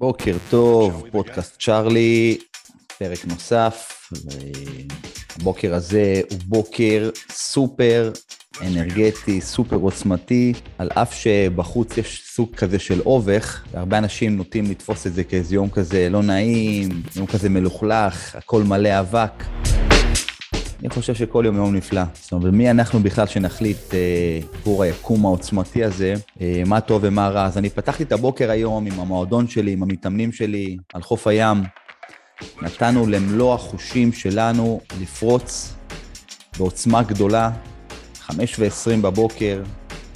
[0.00, 2.38] בוקר טוב, פודקאסט צ'ארלי,
[2.98, 4.08] פרק נוסף.
[5.36, 8.12] הבוקר הזה הוא בוקר סופר
[8.62, 15.06] אנרגטי, סופר עוצמתי, על אף שבחוץ יש סוג כזה של אובך, והרבה אנשים נוטים לתפוס
[15.06, 19.44] את זה כאיזה יום כזה לא נעים, יום כזה מלוכלך, הכל מלא אבק.
[20.80, 22.02] אני חושב שכל יום יום נפלא.
[22.14, 27.28] זאת אומרת, מי אנחנו בכלל שנחליט אה, עבור היקום העוצמתי הזה, אה, מה טוב ומה
[27.28, 27.44] רע.
[27.44, 31.62] אז אני פתחתי את הבוקר היום עם המועדון שלי, עם המתאמנים שלי, על חוף הים.
[32.62, 35.74] נתנו למלוא החושים שלנו לפרוץ
[36.58, 37.50] בעוצמה גדולה,
[38.20, 39.62] חמש ועשרים בבוקר,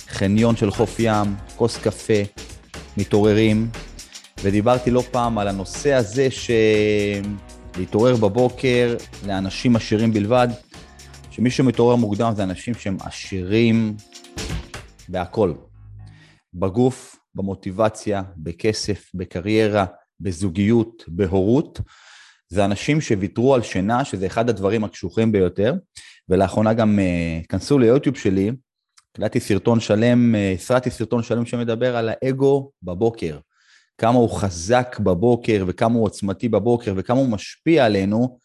[0.08, 2.22] חניון של חוף ים, כוס קפה,
[2.96, 3.68] מתעוררים,
[4.42, 6.50] ודיברתי לא פעם על הנושא הזה ש...
[7.78, 8.96] להתעורר בבוקר
[9.26, 10.48] לאנשים עשירים בלבד,
[11.30, 13.96] שמי שמתעורר מוקדם זה אנשים שהם עשירים
[15.08, 15.52] בהכל.
[16.54, 19.84] בגוף, במוטיבציה, בכסף, בקריירה,
[20.20, 21.80] בזוגיות, בהורות.
[22.48, 25.74] זה אנשים שוויתרו על שינה, שזה אחד הדברים הקשוחים ביותר,
[26.28, 28.50] ולאחרונה גם uh, כנסו ליוטיוב שלי,
[29.10, 33.38] הקלטתי סרטון שלם, הסרטתי סרטון שלם שמדבר על האגו בבוקר.
[33.98, 38.38] כמה הוא חזק בבוקר וכמה הוא עוצמתי בבוקר וכמה הוא משפיע עלינו,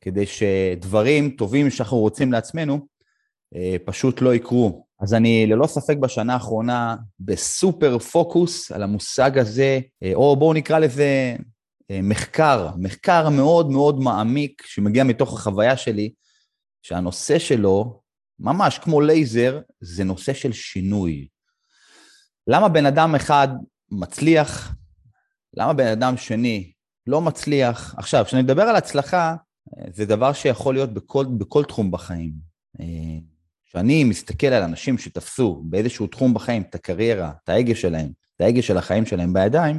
[0.00, 2.86] כדי שדברים טובים שאנחנו רוצים לעצמנו
[3.56, 4.86] אה, פשוט לא יקרו.
[5.00, 10.78] אז אני ללא ספק בשנה האחרונה בסופר פוקוס על המושג הזה, אה, או בואו נקרא
[10.78, 11.36] לזה
[11.90, 16.12] אה, מחקר, מחקר מאוד מאוד מעמיק שמגיע מתוך החוויה שלי,
[16.82, 18.00] שהנושא שלו,
[18.38, 21.28] ממש כמו לייזר, זה נושא של שינוי.
[22.46, 23.48] למה בן אדם אחד
[23.90, 24.74] מצליח
[25.56, 26.72] למה בן אדם שני
[27.06, 27.94] לא מצליח?
[27.98, 29.34] עכשיו, כשאני מדבר על הצלחה,
[29.92, 32.32] זה דבר שיכול להיות בכל, בכל תחום בחיים.
[32.80, 33.18] אה,
[33.66, 38.62] כשאני מסתכל על אנשים שתפסו באיזשהו תחום בחיים את הקריירה, את ההגה שלהם, את ההגה
[38.62, 39.78] של החיים שלהם בידיים,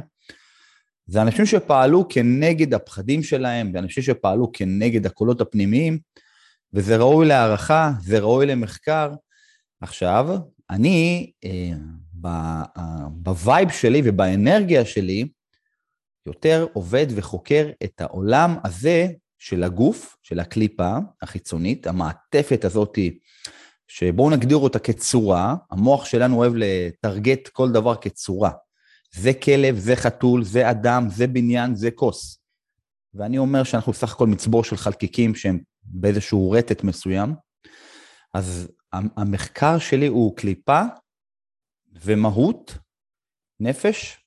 [1.06, 5.98] זה אנשים שפעלו כנגד הפחדים שלהם, ואנשים שפעלו כנגד הקולות הפנימיים,
[6.72, 9.12] וזה ראוי להערכה, זה ראוי למחקר.
[9.80, 10.28] עכשיו,
[10.70, 11.72] אני, אה,
[13.10, 15.28] ב vibe שלי ובאנרגיה שלי,
[16.26, 23.18] יותר עובד וחוקר את העולם הזה של הגוף, של הקליפה החיצונית, המעטפת הזאתי,
[23.88, 28.50] שבואו נגדיר אותה כצורה, המוח שלנו אוהב לתרגם כל דבר כצורה.
[29.14, 32.38] זה כלב, זה חתול, זה אדם, זה בניין, זה כוס.
[33.14, 37.34] ואני אומר שאנחנו סך הכל מצבור של חלקיקים שהם באיזשהו רטט מסוים.
[38.34, 40.80] אז המחקר שלי הוא קליפה
[42.02, 42.78] ומהות,
[43.60, 44.25] נפש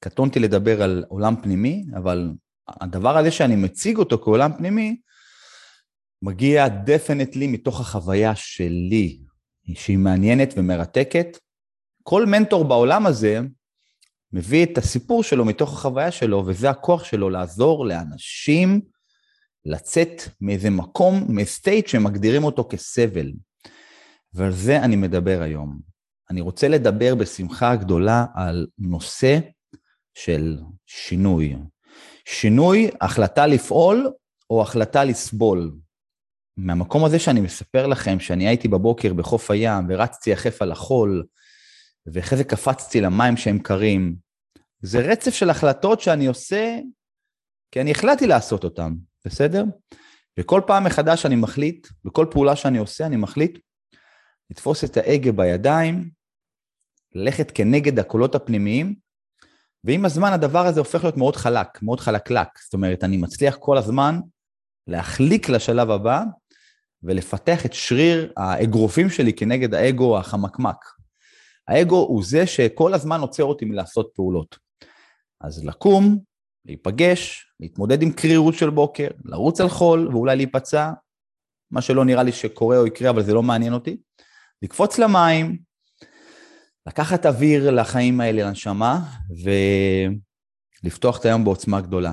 [0.00, 2.32] קטונתי לדבר על עולם פנימי, אבל
[2.68, 5.00] הדבר הזה שאני מציג אותו כעולם פנימי,
[6.22, 9.20] מגיע דפנטלי מתוך החוויה שלי,
[9.74, 11.38] שהיא מעניינת ומרתקת.
[12.02, 13.40] כל מנטור בעולם הזה
[14.32, 18.80] מביא את הסיפור שלו מתוך החוויה שלו, וזה הכוח שלו לעזור לאנשים
[19.64, 23.32] לצאת מאיזה מקום, מסטייט שמגדירים אותו כסבל.
[24.34, 25.80] ועל זה אני מדבר היום.
[26.30, 29.38] אני רוצה לדבר בשמחה גדולה על נושא
[30.14, 31.56] של שינוי.
[32.24, 34.12] שינוי, החלטה לפעול
[34.50, 35.72] או החלטה לסבול.
[36.56, 41.24] מהמקום הזה שאני מספר לכם שאני הייתי בבוקר בחוף הים ורצתי יחף על החול,
[42.06, 44.16] ואחרי זה קפצתי למים שהם קרים,
[44.82, 46.78] זה רצף של החלטות שאני עושה
[47.72, 48.92] כי אני החלטתי לעשות אותן,
[49.24, 49.64] בסדר?
[50.38, 53.58] וכל פעם מחדש אני מחליט, בכל פעולה שאני עושה אני מחליט
[54.50, 56.10] לתפוס את ההגה בידיים,
[57.14, 58.94] ללכת כנגד הקולות הפנימיים
[59.84, 62.48] ועם הזמן הדבר הזה הופך להיות מאוד חלק, מאוד חלקלק.
[62.64, 64.20] זאת אומרת, אני מצליח כל הזמן
[64.86, 66.22] להחליק לשלב הבא
[67.02, 70.76] ולפתח את שריר האגרופים שלי כנגד האגו החמקמק.
[71.68, 74.58] האגו הוא זה שכל הזמן עוצר אותי מלעשות פעולות.
[75.40, 76.18] אז לקום,
[76.64, 80.90] להיפגש, להתמודד עם קרירות של בוקר, לרוץ על חול ואולי להיפצע,
[81.70, 83.96] מה שלא נראה לי שקורה או יקרה, אבל זה לא מעניין אותי,
[84.62, 85.58] לקפוץ למים,
[86.86, 89.00] לקחת אוויר לחיים האלה, לנשמה,
[90.82, 92.12] ולפתוח את היום בעוצמה גדולה.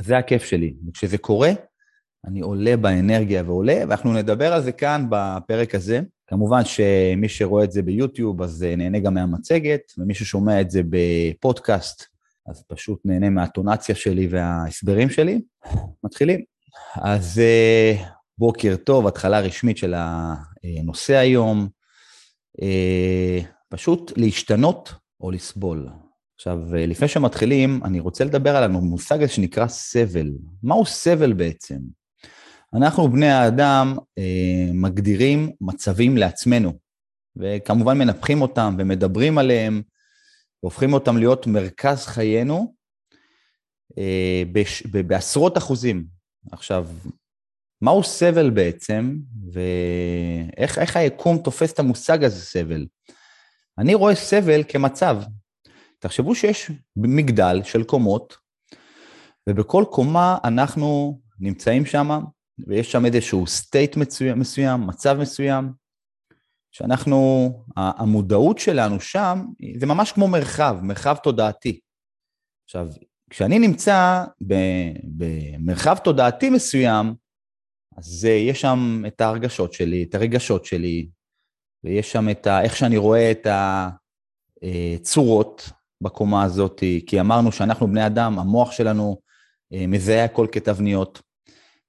[0.00, 0.74] זה הכיף שלי.
[0.88, 1.50] וכשזה קורה,
[2.26, 6.00] אני עולה באנרגיה ועולה, ואנחנו נדבר על זה כאן בפרק הזה.
[6.26, 12.04] כמובן שמי שרואה את זה ביוטיוב, אז נהנה גם מהמצגת, ומי ששומע את זה בפודקאסט,
[12.48, 15.40] אז פשוט נהנה מהטונציה שלי וההסברים שלי.
[16.04, 16.44] מתחילים.
[16.94, 18.04] אז אה,
[18.38, 21.68] בוקר טוב, התחלה רשמית של הנושא היום.
[23.74, 25.88] פשוט להשתנות או לסבול.
[26.34, 30.30] עכשיו, לפני שמתחילים, אני רוצה לדבר על המושג הזה שנקרא סבל.
[30.62, 31.78] מהו סבל בעצם?
[32.74, 36.72] אנחנו, בני האדם, אה, מגדירים מצבים לעצמנו,
[37.36, 39.82] וכמובן מנפחים אותם ומדברים עליהם,
[40.62, 42.74] והופכים אותם להיות מרכז חיינו,
[43.98, 46.06] אה, בש, בעשרות אחוזים.
[46.52, 46.88] עכשיו,
[47.82, 49.16] מהו סבל בעצם,
[49.52, 52.86] ואיך היקום תופס את המושג הזה סבל?
[53.78, 55.16] אני רואה סבל כמצב.
[55.98, 58.36] תחשבו שיש מגדל של קומות,
[59.48, 62.08] ובכל קומה אנחנו נמצאים שם,
[62.66, 65.72] ויש שם איזשהו state מסוים, מסוים, מצב מסוים,
[66.70, 69.46] שאנחנו, המודעות שלנו שם,
[69.80, 71.80] זה ממש כמו מרחב, מרחב תודעתי.
[72.64, 72.88] עכשיו,
[73.30, 74.24] כשאני נמצא
[75.04, 77.14] במרחב תודעתי מסוים,
[77.96, 81.08] אז יש שם את ההרגשות שלי, את הרגשות שלי,
[81.84, 82.62] ויש שם את ה...
[82.62, 83.46] איך שאני רואה את
[84.62, 85.70] הצורות
[86.00, 89.16] בקומה הזאת, כי אמרנו שאנחנו בני אדם, המוח שלנו
[89.72, 91.22] אה, מזהה הכל כתבניות,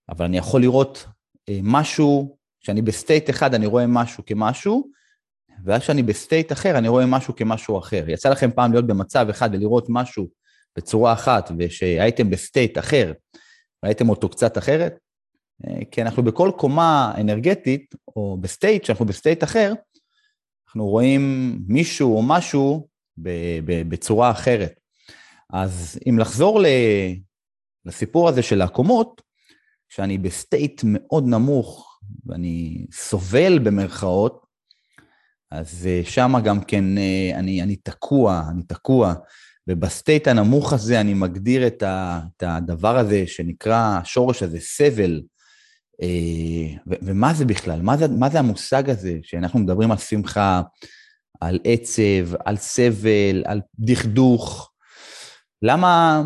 [0.09, 1.06] אבל אני יכול לראות
[1.50, 4.89] אה, משהו, כשאני ב state אחד אני רואה משהו כמשהו,
[5.65, 8.09] ואז כשאני ב state אחר אני רואה משהו כמשהו אחר.
[8.09, 10.27] יצא לכם פעם להיות במצב אחד ולראות משהו
[10.77, 13.13] בצורה אחת, ושהייתם ב state אחר,
[13.86, 14.97] ראיתם אותו קצת אחרת?
[15.68, 19.74] אה, כי אנחנו בכל קומה אנרגטית, או ב state, שאנחנו ב state אחר,
[20.68, 22.88] אנחנו רואים מישהו או משהו
[23.18, 24.80] בצורה אחרת.
[25.54, 26.62] אז אם לחזור
[27.86, 29.22] לסיפור הזה של הקומות,
[29.90, 34.46] שאני ב state מאוד נמוך ואני סובל במרכאות,
[35.52, 39.13] אז אה, שם גם כן אה, אני, אני תקוע, אני תקוע.
[39.68, 45.22] וב state הנמוך הזה אני מגדיר את, ה, את הדבר הזה שנקרא, השורש הזה, סבל.
[46.01, 47.81] אה, ומה זה בכלל?
[47.81, 50.62] מה זה, מה זה המושג הזה שאנחנו מדברים על שמחה,
[51.42, 54.71] על עצב, על סבל, על דכדוך?
[55.62, 56.24] למה,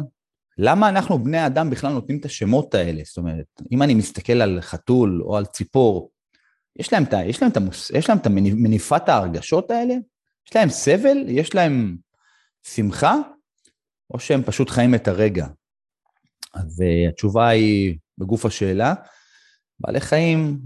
[0.58, 3.02] למה אנחנו בני אדם בכלל נותנים את השמות האלה?
[3.06, 6.12] זאת אומרת, אם אני מסתכל על חתול או על ציפור,
[6.80, 9.94] יש להם את, יש להם את, המוס, יש להם את מניפת ההרגשות האלה?
[10.48, 11.18] יש להם סבל?
[11.28, 11.98] יש להם
[12.68, 13.16] שמחה?
[14.14, 15.48] או שהם פשוט חיים את הרגע?
[16.54, 18.94] אז uh, התשובה היא בגוף השאלה,
[19.80, 20.60] בעלי חיים,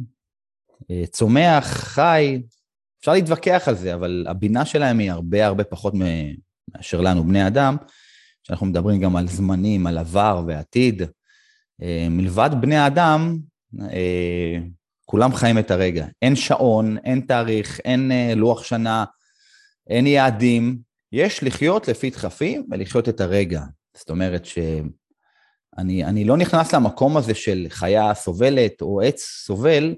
[0.82, 2.42] uh, צומח, חי,
[3.00, 5.94] אפשר להתווכח על זה, אבל הבינה שלהם היא הרבה הרבה פחות
[6.74, 7.78] מאשר לנו, בני אדם,
[8.44, 11.02] שאנחנו מדברים גם על זמנים, על עבר ועתיד.
[11.82, 13.38] אה, מלבד בני האדם,
[13.82, 14.58] אה,
[15.06, 16.08] כולם חיים את הרגע.
[16.22, 19.06] אין שעון, אין תאריך, אין אה, לוח שנה,
[19.90, 20.78] אין יעדים.
[21.12, 23.62] יש לחיות לפי דחפים ולחיות את הרגע.
[23.98, 24.46] זאת אומרת
[25.78, 29.96] שאני לא נכנס למקום הזה של חיה סובלת או עץ סובל,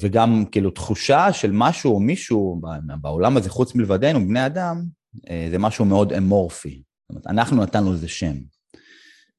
[0.00, 2.60] וגם כאילו תחושה של משהו או מישהו
[3.00, 4.84] בעולם הזה חוץ מלבדנו, בני אדם,
[5.30, 6.82] אה, זה משהו מאוד אמורפי.
[7.02, 8.34] זאת אומרת, אנחנו נתנו לזה שם.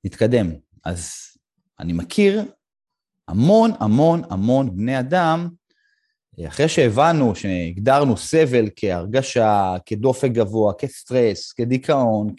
[0.03, 0.51] נתקדם.
[0.85, 1.11] אז
[1.79, 2.43] אני מכיר
[3.27, 5.49] המון המון המון בני אדם,
[6.47, 12.35] אחרי שהבנו, שהגדרנו סבל כהרגשה, כדופק גבוה, כסטרס, כדיכאון,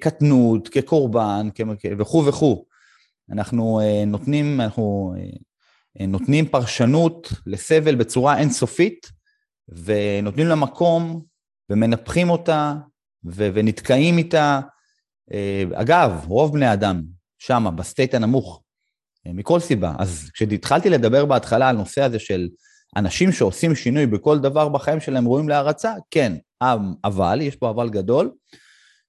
[0.00, 1.48] כקטנות, כקורבן
[1.98, 2.64] וכו' וכו',
[3.30, 5.14] אנחנו אה, נותנים, אנחנו
[6.00, 9.06] אה, נותנים פרשנות לסבל בצורה אינסופית,
[9.68, 11.22] ונותנים לה מקום
[11.70, 12.74] ומנפחים אותה
[13.24, 14.60] ו- ונתקעים איתה.
[15.32, 17.02] אה, אגב, רוב בני אדם
[17.38, 18.62] שמה, ב state הנמוך,
[19.26, 19.94] אה, מכל סיבה.
[19.98, 22.48] אז כשהתחלתי לדבר בהתחלה על נושא הזה של
[22.96, 26.32] אנשים שעושים שינוי בכל דבר בחיים שלהם ראויים להערצה, כן,
[27.04, 28.30] אבל, יש פה אבל גדול,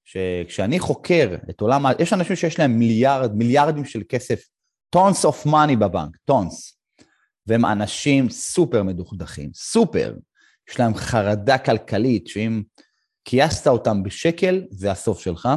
[0.03, 4.45] שכשאני חוקר את עולם, יש אנשים שיש להם מיליארד, מיליארדים של כסף,
[4.89, 6.77] tons of money בבנק, tons,
[7.47, 10.15] והם אנשים סופר מדוכדכים, סופר.
[10.69, 12.63] יש להם חרדה כלכלית, שאם
[13.25, 15.49] קנסת אותם בשקל, זה הסוף שלך.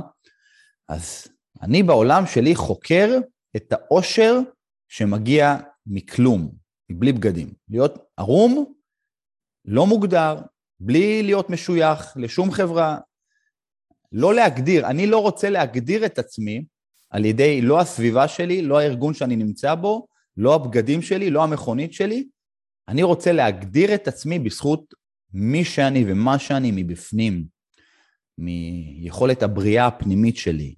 [0.88, 1.28] אז
[1.62, 3.18] אני בעולם שלי חוקר
[3.56, 4.38] את העושר
[4.88, 5.56] שמגיע
[5.86, 6.52] מכלום,
[6.90, 7.52] מבלי בגדים.
[7.68, 8.72] להיות ערום,
[9.64, 10.36] לא מוגדר,
[10.80, 12.98] בלי להיות משוייך לשום חברה.
[14.12, 16.64] לא להגדיר, אני לא רוצה להגדיר את עצמי
[17.10, 21.92] על ידי לא הסביבה שלי, לא הארגון שאני נמצא בו, לא הבגדים שלי, לא המכונית
[21.92, 22.24] שלי,
[22.88, 24.94] אני רוצה להגדיר את עצמי בזכות
[25.32, 27.44] מי שאני ומה שאני מבפנים,
[28.38, 30.74] מיכולת הבריאה הפנימית שלי.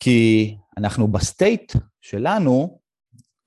[0.00, 2.80] כי אנחנו ב state שלנו,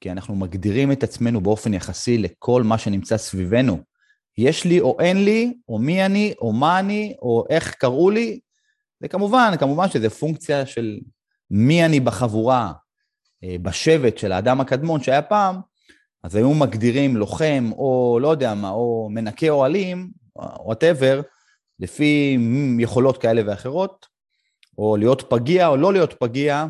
[0.02, 3.80] כי אנחנו מגדירים את עצמנו באופן יחסי לכל מה שנמצא סביבנו.
[4.38, 8.40] יש לי או אין לי, או מי אני, או מה אני, או איך קראו לי,
[9.04, 11.00] וכמובן, כמובן שזה פונקציה של
[11.52, 12.74] מי אני בחבורה,
[13.44, 15.56] אה, בשבט של האדם הקדמון שהיה פעם,
[16.24, 21.22] אז היו מגדירים לוחם, או לא יודע מה, או מנקה אוהלים, whatever,
[21.80, 22.38] לפי
[22.80, 24.06] יכולות כאלה ואחרות,
[24.78, 26.66] או להיות פגיע או לא להיות פגיע,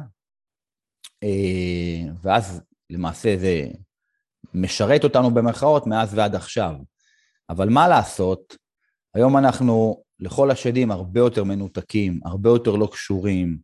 [1.23, 3.67] אה, ואז למעשה זה
[4.53, 6.75] משרת אותנו במרכאות מאז ועד עכשיו.
[7.49, 8.57] אבל מה לעשות,
[9.15, 13.57] היום אנחנו לכל השדים הרבה יותר מנותקים, הרבה יותר לא קשורים,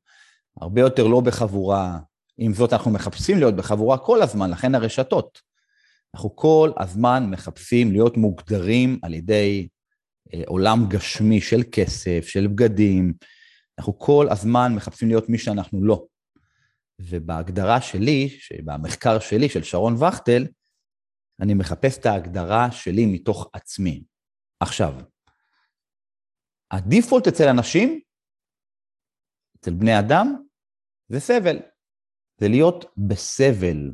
[0.62, 2.00] הרבה יותר לא בחבורה.
[2.38, 5.42] עם זאת, אנחנו מחפשים להיות בחבורה כל הזמן, לכן הרשתות.
[6.16, 9.68] אנחנו כל הזמן מחפשים להיות מוגדרים על ידי
[10.34, 13.14] אה, עולם גשמי של כסף, של בגדים.
[13.80, 16.06] אנחנו כל הזמן מחפשים להיות מי שאנחנו לא.
[17.02, 18.30] ובהגדרה שלי,
[18.66, 20.48] במחקר שלי, של שרון וכטל,
[21.42, 24.04] אני מחפש את ההגדרה שלי מתוך עצמי.
[24.60, 24.94] עכשיו,
[26.72, 28.00] הדיפולט אצל אנשים,
[29.60, 30.36] אצל בני אדם,
[31.10, 31.60] זה סבל.
[32.40, 33.92] זה להיות בסבל.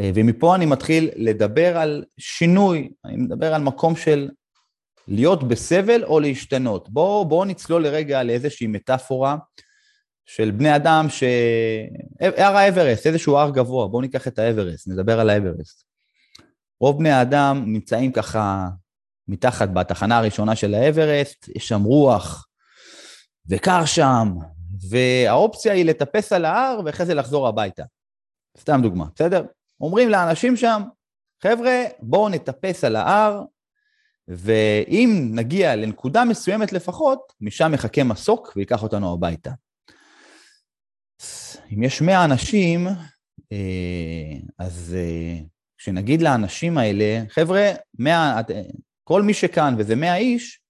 [0.00, 4.30] אה, ומפה אני מתחיל לדבר על שינוי, אני מדבר על מקום של
[5.08, 6.88] להיות בסבל או להשתנות.
[6.88, 9.36] בואו בוא נצלול לרגע לאיזושהי מטאפורה
[10.26, 11.24] של בני אדם ש...
[12.20, 15.84] הר האברסט, איזשהו הר גבוה, בואו ניקח את האברסט, נדבר על האברסט.
[16.80, 18.68] רוב בני האדם נמצאים ככה
[19.30, 22.46] מתחת בתחנה הראשונה של האברסט, יש שם רוח
[23.48, 24.28] וקר שם,
[24.90, 27.82] והאופציה היא לטפס על ההר ואחרי זה לחזור הביתה.
[28.58, 29.44] סתם דוגמה, בסדר?
[29.80, 30.82] אומרים לאנשים שם,
[31.42, 33.42] חבר'ה, בואו נטפס על ההר,
[34.28, 39.50] ואם נגיע לנקודה מסוימת לפחות, משם מחכה מסוק ויקח אותנו הביתה.
[41.72, 42.86] אם יש 100 אנשים,
[43.52, 45.38] אה, אז אה,
[45.78, 48.40] כשנגיד לאנשים האלה, חבר'ה, 100,
[49.10, 50.60] כל מי שכאן, וזה 100 איש,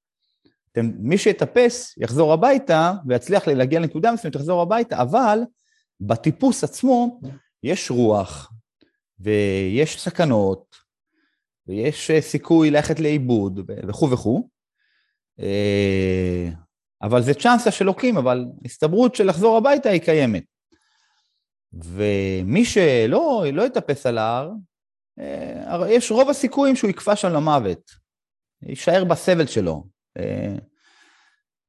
[0.73, 5.38] אתם, מי שיטפס יחזור הביתה ויצליח להגיע לנקודה מסוימת, יחזור הביתה, אבל
[6.00, 7.20] בטיפוס עצמו
[7.62, 8.52] יש רוח
[9.18, 10.76] ויש סכנות
[11.66, 14.49] ויש אה, סיכוי ללכת לאיבוד וכו' וכו'.
[17.02, 20.44] אבל זה צ'אנסה של לוקים, אבל הסתברות של לחזור הביתה היא קיימת.
[21.73, 24.50] ומי שלא לא יטפס על ההר,
[25.18, 28.00] אה, יש רוב הסיכויים שהוא יקפא שם למוות,
[28.62, 29.85] יישאר בסבל שלו.
[30.19, 30.55] אה,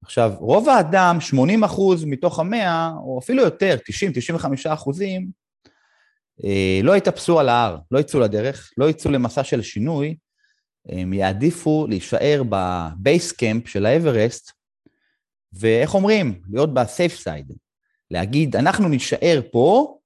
[0.04, 3.78] עכשיו, רוב האדם, 80 אחוז מתוך המאה, או אפילו יותר,
[4.38, 5.32] 90-95 אחוזים,
[6.44, 10.16] אה, לא יטפסו על ההר, לא יצאו לדרך, לא יצאו למסע של שינוי,
[10.90, 14.52] הם יעדיפו להישאר בבייס קמפ של האברסט,
[15.54, 16.42] ואיך אומרים?
[16.52, 17.52] להיות בסייף סייד.
[18.12, 19.98] להגיד, אנחנו נישאר פה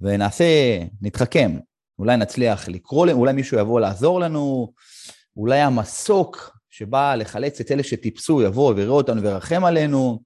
[0.00, 0.44] ונעשה,
[1.02, 1.58] נתחכם.
[1.98, 4.72] אולי נצליח לקרוא, אולי מישהו יבוא לעזור לנו,
[5.36, 10.22] אולי המסוק שבא לחלץ את אלה שטיפסו יבוא ויראה אותנו וירחם עלינו,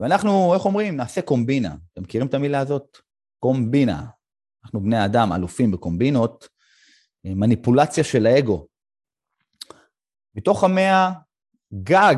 [0.00, 1.74] ואנחנו, איך אומרים, נעשה קומבינה.
[1.92, 2.98] אתם מכירים את המילה הזאת?
[3.40, 4.06] קומבינה.
[4.64, 6.48] אנחנו בני אדם אלופים בקומבינות,
[7.24, 8.66] מניפולציה של האגו.
[10.34, 11.10] מתוך המאה,
[11.82, 12.16] גג,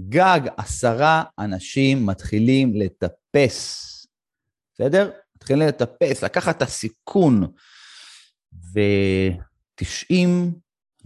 [0.00, 3.84] גג עשרה אנשים מתחילים לטפס,
[4.74, 5.10] בסדר?
[5.36, 7.52] מתחילים לטפס, לקחת את הסיכון,
[8.74, 10.28] ו-90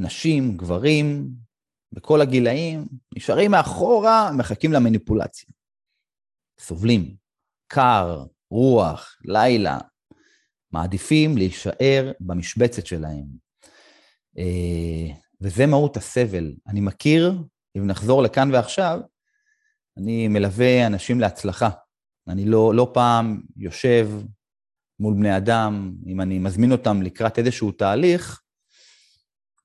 [0.02, 1.28] נשים, גברים,
[1.92, 2.84] בכל הגילאים,
[3.16, 5.48] נשארים מאחורה, מחכים למניפולציה.
[6.60, 7.14] סובלים,
[7.66, 9.78] קר, רוח, לילה,
[10.72, 13.24] מעדיפים להישאר במשבצת שלהם.
[14.38, 16.54] אה, וזה מהות הסבל.
[16.66, 17.42] אני מכיר
[17.76, 19.00] אם נחזור לכאן ועכשיו,
[19.96, 21.70] אני מלווה אנשים להצלחה.
[22.28, 24.10] אני לא, לא פעם יושב
[25.00, 28.41] מול בני אדם, אם אני מזמין אותם לקראת איזשהו תהליך,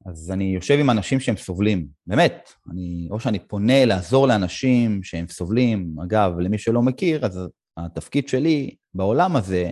[0.05, 2.49] אז אני יושב עם אנשים שהם סובלים, באמת.
[2.71, 7.39] אני, או שאני פונה לעזור לאנשים שהם סובלים, אגב, למי שלא מכיר, אז
[7.77, 9.69] התפקיד שלי בעולם הזה,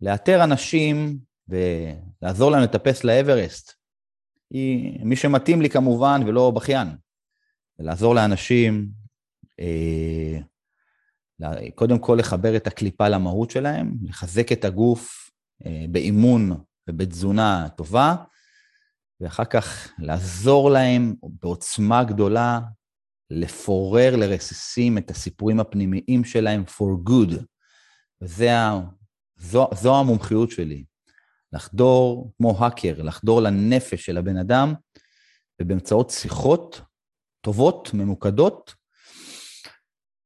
[0.00, 3.72] לאתר אנשים ולעזור להם לטפס לאברסט.
[4.50, 6.88] היא, מי שמתאים לי כמובן ולא בכיין.
[7.78, 8.88] לעזור לאנשים,
[9.60, 10.38] אה,
[11.74, 15.30] קודם כל לחבר את הקליפה למהות שלהם, לחזק את הגוף
[15.66, 16.52] אה, באימון
[16.88, 18.14] ובתזונה טובה,
[19.20, 22.60] ואחר כך לעזור להם בעוצמה גדולה
[23.30, 27.34] לפורר לרסיסים את הסיפורים הפנימיים שלהם for good.
[28.22, 28.44] וזו
[29.36, 30.84] זו, זו המומחיות שלי.
[31.52, 34.74] לחדור כמו האקר, לחדור לנפש של הבן אדם,
[35.62, 36.80] ובאמצעות שיחות
[37.40, 38.74] טובות, ממוקדות,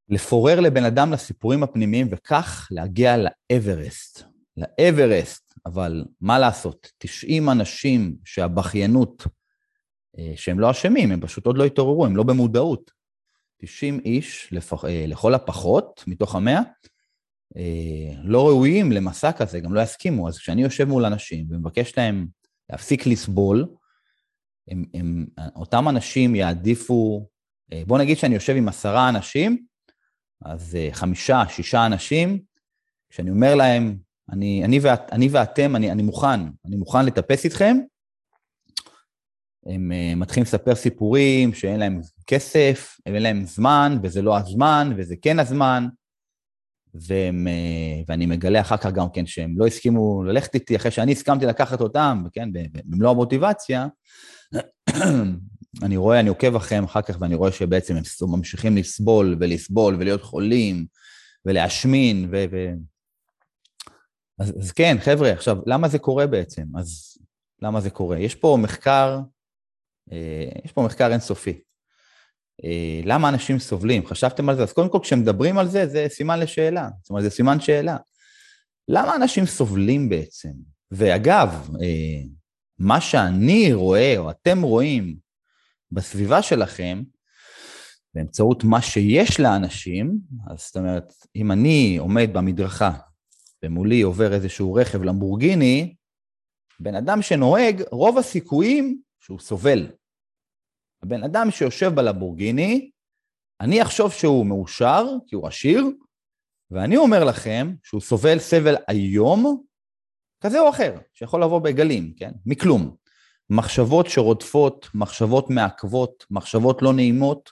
[0.09, 4.23] לפורר לבן אדם לסיפורים הפנימיים וכך להגיע לאברסט.
[4.57, 9.27] לאברסט, אבל מה לעשות, 90 אנשים שהבכיינות,
[10.19, 12.91] אה, שהם לא אשמים, הם פשוט עוד לא התעוררו, הם לא במודעות.
[13.57, 16.61] 90 איש, לפח, אה, לכל הפחות, מתוך המאה,
[17.57, 20.29] אה, לא ראויים למסע כזה, גם לא יסכימו.
[20.29, 22.27] אז כשאני יושב מול אנשים ומבקש להם
[22.71, 23.67] להפסיק לסבול,
[24.69, 25.27] הם, הם,
[25.57, 27.29] אותם אנשים יעדיפו,
[27.87, 29.65] בוא נגיד שאני יושב עם עשרה אנשים,
[30.45, 32.41] אז חמישה, שישה אנשים,
[33.11, 33.99] כשאני אומר להם,
[34.33, 37.77] אני, אני, ואת, אני ואתם, אני, אני מוכן, אני מוכן לטפס איתכם,
[39.67, 45.15] הם uh, מתחילים לספר סיפורים שאין להם כסף, אין להם זמן, וזה לא הזמן, וזה
[45.23, 45.89] כן הזמן,
[46.95, 51.13] והם, uh, ואני מגלה אחר כך גם כן שהם לא הסכימו ללכת איתי אחרי שאני
[51.13, 53.87] הסכמתי לקחת אותם, כן, במלוא המוטיבציה,
[55.83, 60.23] אני רואה, אני עוקב אחריהם אחר כך ואני רואה שבעצם הם ממשיכים לסבול ולסבול ולהיות
[60.23, 60.87] חולים
[61.47, 62.45] ולהשמין ו...
[62.53, 62.67] ו...
[64.41, 66.63] אז, אז כן, חבר'ה, עכשיו, למה זה קורה בעצם?
[66.79, 67.19] אז
[67.63, 68.19] למה זה קורה?
[68.19, 69.19] יש פה מחקר,
[70.13, 71.61] אה, יש פה מחקר אינסופי.
[72.65, 74.07] אה, למה אנשים סובלים?
[74.07, 74.63] חשבתם על זה?
[74.63, 76.89] אז קודם כל, כשמדברים על זה, זה סימן לשאלה.
[77.03, 77.97] זאת אומרת, זה סימן שאלה.
[78.89, 80.53] למה אנשים סובלים בעצם?
[80.91, 82.23] ואגב, אה,
[82.79, 85.17] מה שאני רואה, או אתם רואים
[85.93, 87.03] בסביבה שלכם,
[88.15, 90.19] באמצעות מה שיש לאנשים,
[90.51, 92.93] אז זאת אומרת, אם אני עומד במדרכה
[93.63, 95.95] ומולי עובר איזשהו רכב למבורגיני,
[96.81, 99.87] בן אדם שנוהג, רוב הסיכויים שהוא סובל.
[101.03, 102.91] הבן אדם שיושב בלבורגיני,
[103.61, 105.85] אני אחשוב שהוא מאושר, כי הוא עשיר,
[106.71, 109.63] ואני אומר לכם שהוא סובל סבל איום,
[110.41, 112.31] כזה או אחר, שיכול לבוא בגלים, כן?
[112.47, 112.97] מכלום.
[113.51, 117.51] מחשבות שרודפות, מחשבות מעכבות, מחשבות לא נעימות.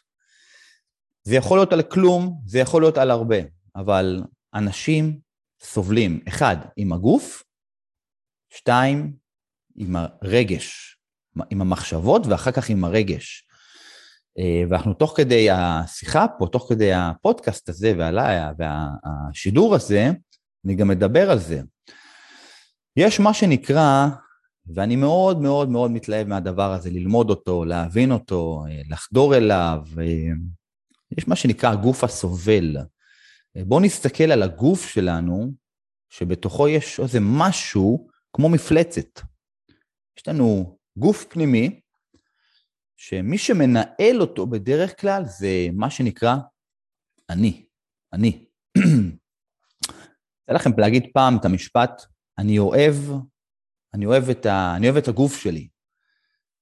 [1.22, 3.36] זה יכול להיות על כלום, זה יכול להיות על הרבה,
[3.76, 4.22] אבל
[4.54, 5.18] אנשים
[5.62, 7.44] סובלים, אחד, עם הגוף,
[8.50, 9.12] שתיים,
[9.76, 10.98] עם הרגש,
[11.50, 13.48] עם המחשבות, ואחר כך עם הרגש.
[14.38, 20.10] אה, ואנחנו תוך כדי השיחה פה, תוך כדי הפודקאסט הזה ועליי, והשידור הזה,
[20.64, 21.60] אני גם מדבר על זה.
[22.96, 24.08] יש מה שנקרא,
[24.74, 30.32] ואני מאוד מאוד מאוד מתלהב מהדבר הזה, ללמוד אותו, להבין אותו, אה, לחדור אליו, אה,
[31.18, 32.76] יש מה שנקרא הגוף הסובל.
[33.56, 35.52] בואו נסתכל על הגוף שלנו,
[36.08, 39.20] שבתוכו יש איזה משהו כמו מפלצת.
[40.18, 41.80] יש לנו גוף פנימי,
[42.96, 46.36] שמי שמנהל אותו בדרך כלל זה מה שנקרא
[47.30, 47.66] אני,
[48.12, 48.44] אני.
[50.44, 52.02] אתן לכם להגיד פעם את המשפט,
[52.38, 52.94] אני אוהב,
[53.94, 55.68] אני אוהב את, ה, אני אוהב את הגוף שלי.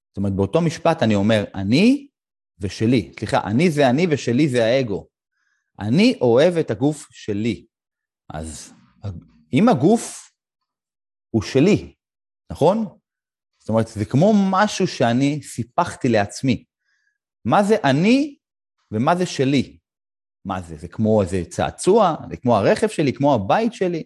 [0.09, 2.07] זאת אומרת, באותו משפט אני אומר, אני
[2.59, 3.11] ושלי.
[3.19, 5.07] סליחה, אני זה אני ושלי זה האגו.
[5.79, 7.65] אני אוהב את הגוף שלי.
[8.29, 8.73] אז
[9.53, 10.31] אם הגוף
[11.29, 11.93] הוא שלי,
[12.51, 12.85] נכון?
[13.59, 16.63] זאת אומרת, זה כמו משהו שאני סיפחתי לעצמי.
[17.45, 18.37] מה זה אני
[18.91, 19.77] ומה זה שלי?
[20.45, 20.75] מה זה?
[20.75, 22.15] זה כמו איזה צעצוע?
[22.29, 23.13] זה כמו הרכב שלי?
[23.13, 24.03] כמו הבית שלי?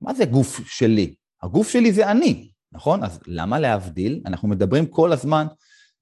[0.00, 1.14] מה זה גוף שלי?
[1.42, 3.04] הגוף שלי זה אני, נכון?
[3.04, 4.22] אז למה להבדיל?
[4.26, 5.46] אנחנו מדברים כל הזמן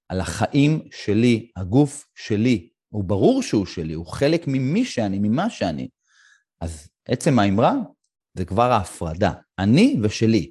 [0.08, 2.67] על החיים שלי, הגוף שלי.
[2.88, 5.88] הוא ברור שהוא שלי, הוא חלק ממי שאני, ממה שאני.
[6.60, 7.74] אז עצם האמרה
[8.34, 10.50] זה כבר ההפרדה, אני ושלי.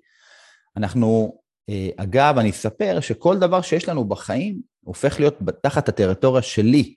[0.77, 1.37] אנחנו,
[1.69, 6.95] אה, אגב, אני אספר שכל דבר שיש לנו בחיים הופך להיות תחת הטריטוריה שלי,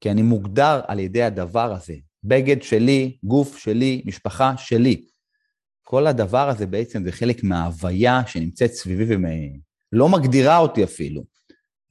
[0.00, 1.94] כי אני מוגדר על ידי הדבר הזה.
[2.24, 5.04] בגד שלי, גוף שלי, משפחה שלי.
[5.82, 9.16] כל הדבר הזה בעצם זה חלק מההוויה שנמצאת סביבי
[9.92, 11.33] ולא מגדירה אותי אפילו.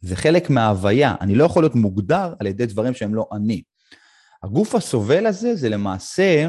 [0.03, 3.63] זה חלק מההוויה, אני לא יכול להיות מוגדר על ידי דברים שהם לא אני.
[4.43, 6.47] הגוף הסובל הזה זה למעשה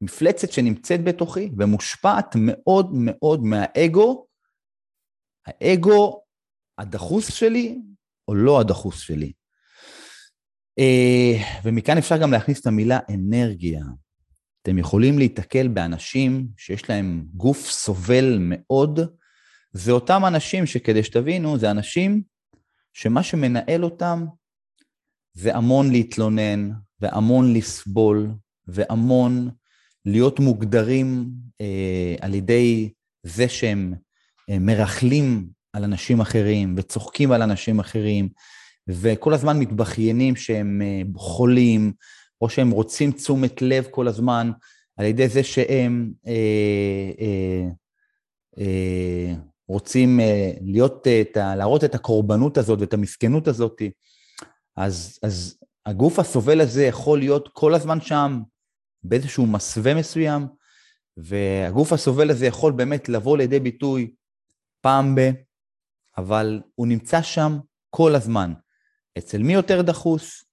[0.00, 4.26] מפלצת שנמצאת בתוכי ומושפעת מאוד מאוד מהאגו,
[5.46, 6.22] האגו
[6.78, 7.78] הדחוס שלי
[8.28, 9.32] או לא הדחוס שלי.
[10.78, 13.84] אה, ומכאן אפשר גם להכניס את המילה אנרגיה.
[14.62, 19.00] אתם יכולים להיתקל באנשים שיש להם גוף סובל מאוד,
[19.72, 22.22] זה אותם אנשים שכדי שתבינו, זה אנשים
[22.92, 24.24] שמה שמנהל אותם
[25.32, 28.30] זה המון להתלונן, והמון לסבול,
[28.66, 29.50] והמון
[30.04, 31.30] להיות מוגדרים
[31.60, 32.90] אה, על ידי
[33.22, 33.94] זה שהם
[34.50, 38.28] אה, מרכלים על אנשים אחרים וצוחקים על אנשים אחרים,
[38.88, 41.92] וכל הזמן מתבכיינים שהם אה, חולים,
[42.40, 44.50] או שהם רוצים תשומת לב כל הזמן
[44.96, 47.68] על ידי זה שהם אה, אה,
[48.58, 49.34] אה,
[49.70, 53.82] רוצים אה, להיות, אה, להראות את הקורבנות הזאת ואת המסכנות הזאת,
[54.76, 58.40] אז, אז הגוף הסובל הזה יכול להיות כל הזמן שם,
[59.02, 60.46] באיזשהו מסווה מסוים,
[61.16, 64.14] והגוף הסובל הזה יכול באמת לבוא לידי ביטוי
[64.80, 65.30] פעם ב...
[66.18, 67.58] אבל הוא נמצא שם
[67.90, 68.52] כל הזמן.
[69.18, 70.44] אצל מי יותר דחוס?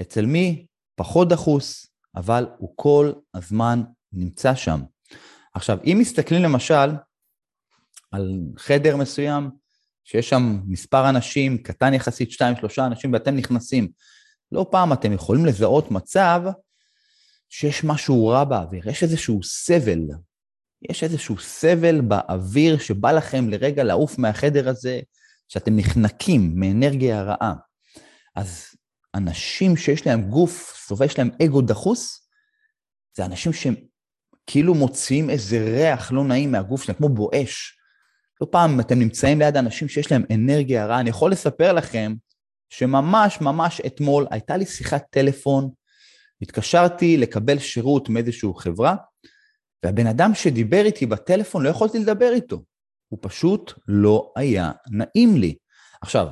[0.00, 4.80] אצל מי פחות דחוס, אבל הוא כל הזמן נמצא שם.
[5.54, 6.90] עכשיו, אם מסתכלים למשל
[8.16, 9.50] על חדר מסוים,
[10.04, 13.88] שיש שם מספר אנשים, קטן יחסית, שתיים, שלושה אנשים, ואתם נכנסים,
[14.52, 16.42] לא פעם אתם יכולים לזהות מצב
[17.48, 20.00] שיש משהו רע באוויר, יש איזשהו סבל,
[20.90, 25.00] יש איזשהו סבל באוויר שבא לכם לרגע לעוף מהחדר הזה,
[25.48, 27.54] שאתם נחנקים מאנרגיה רעה,
[28.36, 28.64] אז
[29.14, 32.28] אנשים שיש להם גוף סובל, יש להם אגו דחוס,
[33.16, 33.74] זה אנשים שהם
[34.46, 37.75] כאילו מוציאים איזה ריח לא נעים מהגוף שלהם, כמו בואש.
[38.40, 42.14] לא פעם אתם נמצאים ליד אנשים שיש להם אנרגיה רעה, אני יכול לספר לכם
[42.68, 45.70] שממש ממש אתמול הייתה לי שיחת טלפון,
[46.42, 48.96] התקשרתי לקבל שירות מאיזושהי חברה,
[49.84, 52.62] והבן אדם שדיבר איתי בטלפון, לא יכולתי לדבר איתו.
[53.08, 55.54] הוא פשוט לא היה נעים לי.
[56.02, 56.26] עכשיו,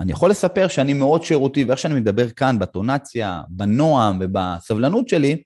[0.00, 5.42] אני יכול לספר שאני מאוד שירותי, ואיך שאני מדבר כאן, בטונציה, בנועם ובסבלנות שלי,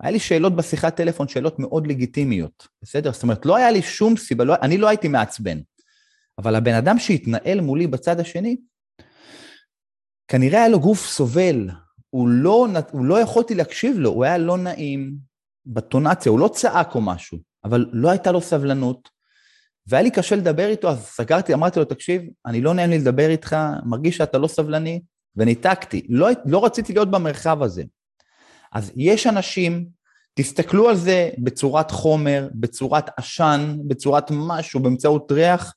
[0.00, 3.12] היה לי שאלות בשיחת טלפון, שאלות מאוד לגיטימיות, בסדר?
[3.12, 5.58] זאת אומרת, לא היה לי שום סיבה, לא, אני לא הייתי מעצבן.
[6.38, 8.56] אבל הבן אדם שהתנהל מולי בצד השני,
[10.28, 11.70] כנראה היה לו גוף סובל,
[12.10, 15.14] הוא לא, הוא לא יכולתי להקשיב לו, הוא היה לא נעים
[15.66, 19.08] בטונציה, הוא לא צעק או משהו, אבל לא הייתה לו סבלנות,
[19.86, 23.30] והיה לי קשה לדבר איתו, אז סגרתי, אמרתי לו, תקשיב, אני לא נעים לי לדבר
[23.30, 25.00] איתך, מרגיש שאתה לא סבלני,
[25.36, 26.06] וניתקתי.
[26.08, 27.82] לא, לא רציתי להיות במרחב הזה.
[28.74, 29.86] אז יש אנשים,
[30.34, 35.74] תסתכלו על זה בצורת חומר, בצורת עשן, בצורת משהו, באמצעות ריח.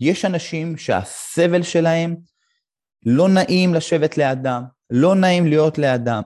[0.00, 2.16] יש אנשים שהסבל שלהם
[3.06, 6.22] לא נעים לשבת לידם, לא נעים להיות לידם.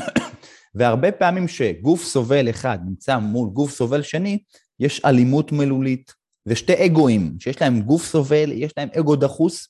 [0.74, 4.38] והרבה פעמים שגוף סובל אחד נמצא מול גוף סובל שני,
[4.80, 6.12] יש אלימות מילולית,
[6.44, 9.68] זה שתי אגואים, שיש להם גוף סובל, יש להם אגו דחוס,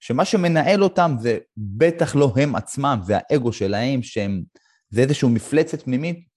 [0.00, 4.42] שמה שמנהל אותם זה בטח לא הם עצמם, זה האגו שלהם, שהם,
[4.94, 6.28] זה איזושהי מפלצת פנימית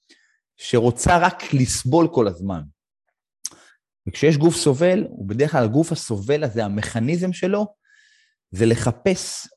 [0.56, 2.62] שרוצה רק לסבול כל הזמן.
[4.08, 7.68] וכשיש גוף סובל, הוא בדרך כלל הגוף הסובל הזה, המכניזם שלו,
[8.52, 9.48] זה לחפש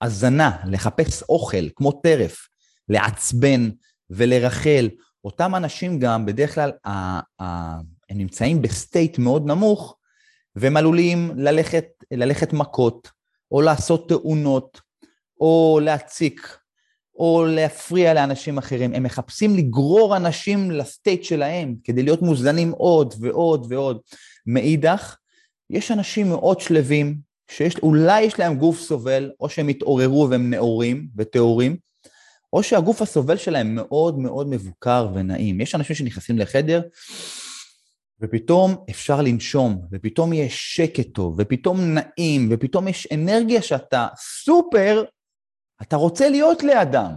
[0.00, 2.48] הזנה, לחפש אוכל, כמו טרף,
[2.88, 3.70] לעצבן
[4.10, 4.90] ולרחל.
[5.24, 6.72] אותם אנשים גם, בדרך כלל,
[8.08, 9.96] הם נמצאים ב state מאוד נמוך,
[10.56, 13.08] והם עלולים ללכת, ללכת מכות,
[13.52, 14.80] או לעשות תאונות,
[15.40, 16.58] או להציק,
[17.16, 18.94] או להפריע לאנשים אחרים.
[18.94, 24.00] הם מחפשים לגרור אנשים ל state שלהם, כדי להיות מוזנים עוד ועוד ועוד.
[24.46, 25.16] מאידך,
[25.70, 27.16] יש אנשים מאוד שלווים,
[27.50, 31.76] שאולי יש להם גוף סובל, או שהם התעוררו והם נאורים וטהורים,
[32.52, 35.60] או שהגוף הסובל שלהם מאוד מאוד מבוקר ונעים.
[35.60, 36.82] יש אנשים שנכנסים לחדר,
[38.20, 45.04] ופתאום אפשר לנשום, ופתאום יש שקט טוב, ופתאום נעים, ופתאום יש אנרגיה שאתה סופר,
[45.84, 47.14] אתה רוצה להיות לידם.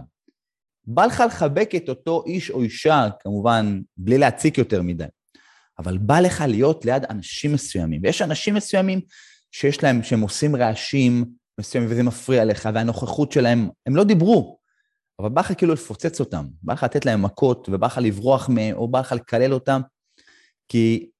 [0.86, 5.04] בא לך לחבק את אותו איש או אישה, כמובן, בלי להציק יותר מדי,
[5.78, 9.00] אבל בא לך להיות ליד אנשים מסוימים, ויש אנשים מסוימים
[9.52, 11.24] שיש להם, שהם עושים רעשים
[11.60, 14.58] מסוימים וזה מפריע לך, והנוכחות שלהם, הם לא דיברו,
[15.18, 18.76] אבל בא לך כאילו לפוצץ אותם, בא לך לתת להם מכות, ובא לך לברוח מהם,
[18.76, 19.80] או בא לך לקלל אותם,
[20.68, 21.10] כי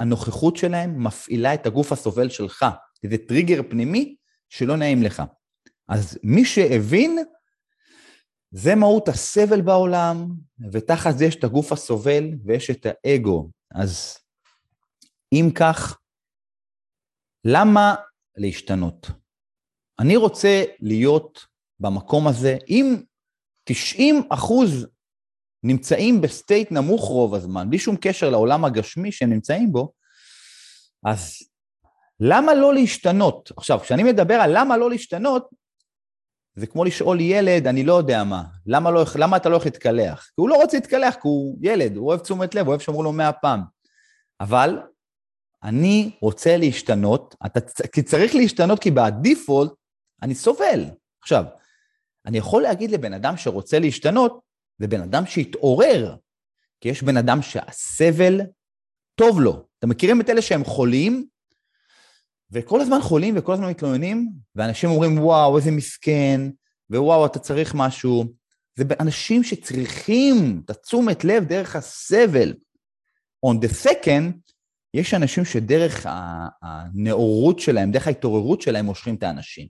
[0.00, 2.66] הנוכחות שלהם מפעילה את הגוף הסובל שלך.
[3.10, 4.16] זה טריגר פנימי
[4.48, 5.22] שלא נעים לך.
[5.88, 7.18] אז מי שהבין,
[8.50, 10.28] זה מהות הסבל בעולם,
[10.72, 13.50] ותחת זה יש את הגוף הסובל ויש את האגו.
[13.74, 14.18] אז
[15.32, 15.98] אם כך,
[17.44, 17.94] למה
[18.36, 19.06] להשתנות?
[19.98, 21.46] אני רוצה להיות
[21.80, 22.96] במקום הזה, אם
[23.64, 24.86] 90 אחוז
[25.62, 29.92] נמצאים ב state נמוך רוב הזמן, בלי שום קשר לעולם הגשמי שהם נמצאים בו,
[31.04, 31.36] אז
[32.20, 33.52] למה לא להשתנות?
[33.56, 35.50] עכשיו, כשאני מדבר על למה לא להשתנות,
[36.56, 40.24] זה כמו לשאול ילד, אני לא יודע מה, למה, לא, למה אתה לא הולך להתקלח?
[40.24, 43.02] כי הוא לא רוצה להתקלח, כי הוא ילד, הוא אוהב תשומת לב, הוא אוהב שאומרו
[43.02, 43.60] לו מאה פעם.
[44.40, 44.78] אבל
[45.62, 47.60] אני רוצה להשתנות, אתה,
[47.92, 49.70] כי צריך להשתנות, כי בדיפולט
[50.22, 50.84] אני סובל.
[51.22, 51.44] עכשיו,
[52.26, 54.40] אני יכול להגיד לבן אדם שרוצה להשתנות,
[54.78, 56.16] זה בן אדם שהתעורר,
[56.80, 58.40] כי יש בן אדם שהסבל
[59.14, 59.66] טוב לו.
[59.78, 61.26] אתם מכירים את אלה שהם חולים,
[62.50, 66.40] וכל הזמן חולים וכל הזמן מתלוננים, ואנשים אומרים, וואו, איזה מסכן,
[66.90, 68.24] ווואו, אתה צריך משהו.
[68.76, 72.54] זה אנשים שצריכים את התשומת לב דרך הסבל.
[73.46, 74.52] On the second,
[74.94, 76.06] יש אנשים שדרך
[76.62, 79.68] הנאורות שלהם, דרך ההתעוררות שלהם, מושכים את האנשים.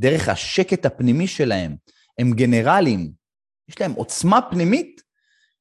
[0.00, 1.76] דרך השקט הפנימי שלהם,
[2.18, 3.12] הם גנרלים,
[3.68, 5.02] יש להם עוצמה פנימית,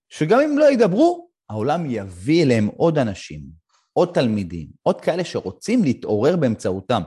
[0.09, 3.62] שגם אם לא ידברו, העולם יביא אליהם עוד אנשים,
[3.93, 7.01] עוד תלמידים, עוד כאלה שרוצים להתעורר באמצעותם.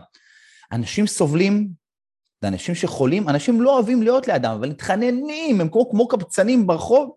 [0.72, 1.68] אנשים סובלים,
[2.42, 7.16] זה אנשים שחולים, אנשים לא אוהבים להיות לידם, אבל מתחננים, הם כמו, כמו קבצנים ברחוב,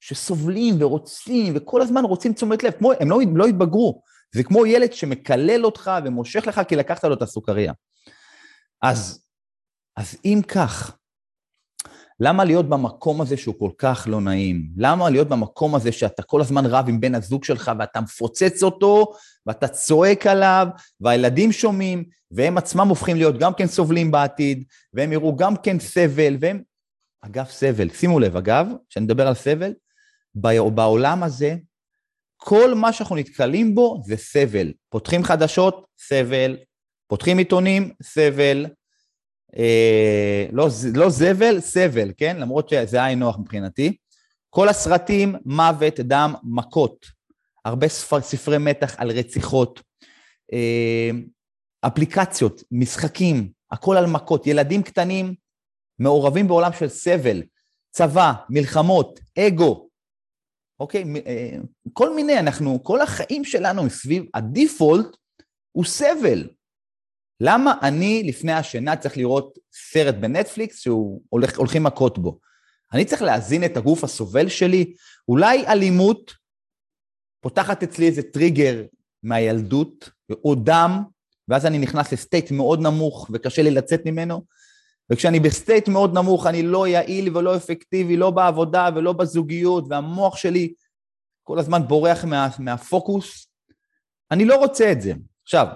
[0.00, 4.02] שסובלים ורוצים, וכל הזמן רוצים תשומת לב, כמו, הם לא, לא התבגרו.
[4.34, 7.72] זה כמו ילד שמקלל אותך ומושך לך כי לקחת לו את הסוכריה.
[8.82, 9.24] אז,
[9.96, 10.96] אז אם כך,
[12.24, 14.68] למה להיות במקום הזה שהוא כל כך לא נעים?
[14.76, 19.12] למה להיות במקום הזה שאתה כל הזמן רב עם בן הזוג שלך ואתה מפוצץ אותו
[19.46, 20.66] ואתה צועק עליו
[21.00, 26.36] והילדים שומעים והם עצמם הופכים להיות גם כן סובלים בעתיד והם יראו גם כן סבל
[26.40, 26.62] והם...
[27.22, 29.72] אגב סבל, שימו לב אגב, כשאני מדבר על סבל,
[30.34, 31.56] בעולם הזה
[32.36, 34.72] כל מה שאנחנו נתקלים בו זה סבל.
[34.88, 36.56] פותחים חדשות, סבל,
[37.08, 38.66] פותחים עיתונים, סבל,
[39.58, 42.36] אה, לא, לא זבל, סבל, כן?
[42.36, 43.96] למרות שזה היה נוח מבחינתי.
[44.50, 47.06] כל הסרטים, מוות, דם, מכות.
[47.64, 49.82] הרבה ספר, ספרי מתח על רציחות.
[50.52, 51.10] אה,
[51.80, 54.46] אפליקציות, משחקים, הכל על מכות.
[54.46, 55.34] ילדים קטנים
[55.98, 57.42] מעורבים בעולם של סבל,
[57.90, 59.88] צבא, מלחמות, אגו.
[60.80, 61.04] אוקיי?
[61.26, 61.56] אה,
[61.92, 65.16] כל מיני, אנחנו, כל החיים שלנו סביב, הדיפולט
[65.72, 66.48] הוא סבל.
[67.44, 72.38] למה אני לפני השינה צריך לראות סרט בנטפליקס שהוא הולך, הולכים מכות בו?
[72.92, 74.94] אני צריך להזין את הגוף הסובל שלי?
[75.28, 76.34] אולי אלימות
[77.40, 78.84] פותחת אצלי איזה טריגר
[79.22, 80.10] מהילדות,
[80.44, 81.02] או דם,
[81.48, 84.44] ואז אני נכנס ל state מאוד נמוך וקשה לי לצאת ממנו,
[85.12, 90.36] וכשאני ב state מאוד נמוך אני לא יעיל ולא אפקטיבי, לא בעבודה ולא בזוגיות, והמוח
[90.36, 90.72] שלי
[91.42, 93.46] כל הזמן בורח מה, מהפוקוס,
[94.30, 95.12] אני לא רוצה את זה.
[95.42, 95.66] עכשיו,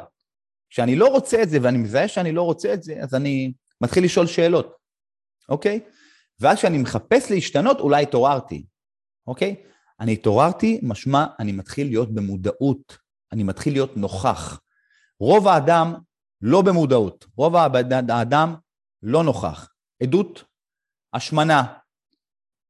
[0.76, 4.04] כשאני לא רוצה את זה ואני מזהה שאני לא רוצה את זה, אז אני מתחיל
[4.04, 4.76] לשאול שאלות,
[5.48, 5.80] אוקיי?
[6.40, 8.66] ואז כשאני מחפש להשתנות, אולי התעוררתי,
[9.26, 9.56] אוקיי?
[10.00, 12.98] אני התעוררתי, משמע אני מתחיל להיות במודעות,
[13.32, 14.60] אני מתחיל להיות נוכח.
[15.20, 15.94] רוב האדם
[16.40, 18.54] לא במודעות, רוב האדם
[19.02, 19.68] לא נוכח.
[20.02, 20.44] עדות,
[21.12, 21.78] השמנה,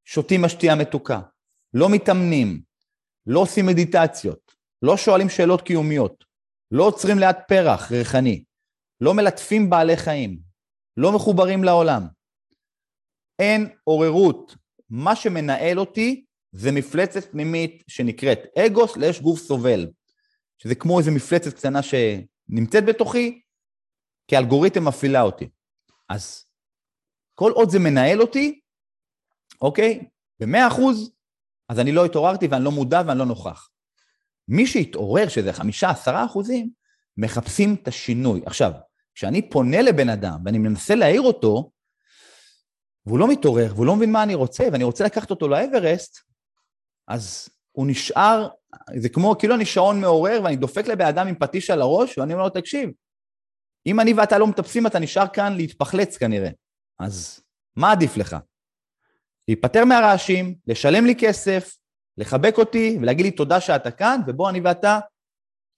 [0.04, 1.20] שותים משתייה מתוקה,
[1.74, 2.62] לא מתאמנים,
[3.26, 6.24] לא עושים מדיטציות, לא שואלים שאלות קיומיות,
[6.70, 8.44] לא עוצרים ליד פרח ריחני,
[9.00, 10.38] לא מלטפים בעלי חיים,
[10.96, 12.06] לא מחוברים לעולם.
[13.38, 14.56] אין עוררות.
[14.90, 19.90] מה שמנהל אותי זה מפלצת פנימית שנקראת אגו סלש גוף סובל,
[20.58, 23.42] שזה כמו איזו מפלצת קטנה שנמצאת בתוכי,
[24.28, 25.48] כאלגוריתם מפעילה אותי.
[26.08, 26.46] אז
[27.34, 28.60] כל עוד זה מנהל אותי,
[29.60, 30.08] אוקיי?
[30.40, 31.12] במאה אחוז,
[31.68, 33.68] אז אני לא התעוררתי ואני לא מודע ואני לא נוכח.
[34.48, 36.70] מי שהתעורר, שזה חמישה, עשרה אחוזים,
[37.16, 38.42] מחפשים את השינוי.
[38.46, 38.72] עכשיו,
[39.14, 41.70] כשאני פונה לבן אדם ואני מנסה להעיר אותו,
[43.06, 46.18] והוא לא מתעורר והוא לא מבין מה אני רוצה, ואני רוצה לקחת אותו לאברסט,
[47.08, 48.48] אז הוא נשאר,
[48.96, 52.32] זה כמו, כאילו אני שעון מעורר ואני דופק לבן אדם עם פטיש על הראש, ואני
[52.32, 52.90] אומר לו, תקשיב,
[53.86, 56.50] אם אני ואתה לא מטפסים, אתה נשאר כאן להתפחלץ כנראה.
[56.98, 57.40] אז
[57.76, 58.36] מה עדיף לך?
[59.48, 61.76] להיפטר מהרעשים, לשלם לי כסף,
[62.18, 64.98] לחבק אותי ולהגיד לי תודה שאתה כאן, ובוא אני ואתה,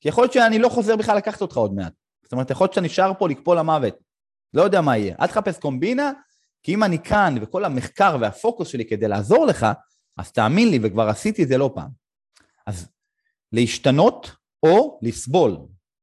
[0.00, 1.92] כי יכול להיות שאני לא חוזר בכלל לקחת אותך עוד מעט.
[2.22, 3.94] זאת אומרת, יכול להיות שאתה נשאר פה לקפול למוות.
[4.54, 5.16] לא יודע מה יהיה.
[5.20, 6.12] אל תחפש קומבינה,
[6.62, 9.66] כי אם אני כאן וכל המחקר והפוקוס שלי כדי לעזור לך,
[10.16, 11.90] אז תאמין לי, וכבר עשיתי את זה לא פעם.
[12.66, 12.88] אז
[13.52, 14.30] להשתנות
[14.62, 15.56] או לסבול,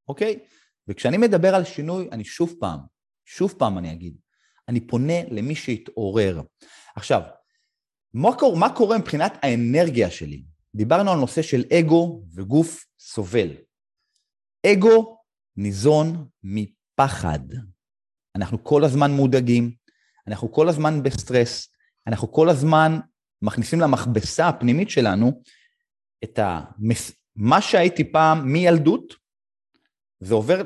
[0.07, 0.39] אוקיי?
[0.87, 2.79] וכשאני מדבר על שינוי, אני שוב פעם,
[3.25, 4.17] שוב פעם אני אגיד,
[4.69, 6.41] אני פונה למי שהתעורר.
[6.95, 7.21] עכשיו,
[8.15, 10.43] מה קורה, מה קורה מבחינת האנרגיה שלי?
[10.75, 13.49] דיברנו על נושא של אגו וגוף סובל.
[14.65, 15.17] אגו
[15.57, 17.39] ניזון מפחד.
[18.35, 19.71] אנחנו כל הזמן מודאגים,
[20.27, 21.69] אנחנו כל הזמן בסטרס,
[22.07, 22.99] אנחנו כל הזמן
[23.41, 25.41] מכניסים למכבסה הפנימית שלנו
[26.23, 27.11] את המס...
[27.35, 29.13] מה שהייתי פעם מילדות,
[30.19, 30.61] זה עובר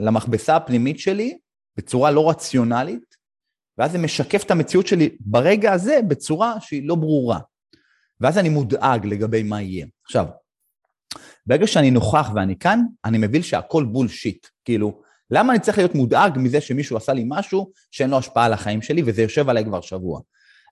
[0.00, 1.38] למכבסה הפנימית שלי
[1.76, 3.17] בצורה לא רציונלית,
[3.78, 7.38] ואז זה משקף את המציאות שלי ברגע הזה בצורה שהיא לא ברורה.
[8.20, 9.86] ואז אני מודאג לגבי מה יהיה.
[10.04, 10.26] עכשיו,
[11.46, 14.46] ברגע שאני נוכח ואני כאן, אני מבין שהכל בולשיט.
[14.64, 18.52] כאילו, למה אני צריך להיות מודאג מזה שמישהו עשה לי משהו שאין לו השפעה על
[18.52, 20.20] החיים שלי וזה יושב עליי כבר שבוע?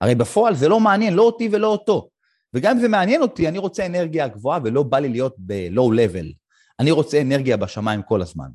[0.01, 2.09] הרי בפועל זה לא מעניין, לא אותי ולא אותו.
[2.55, 6.33] וגם אם זה מעניין אותי, אני רוצה אנרגיה גבוהה ולא בא לי להיות ב-low level.
[6.81, 8.49] אני רוצה אנרגיה בשמיים כל הזמן.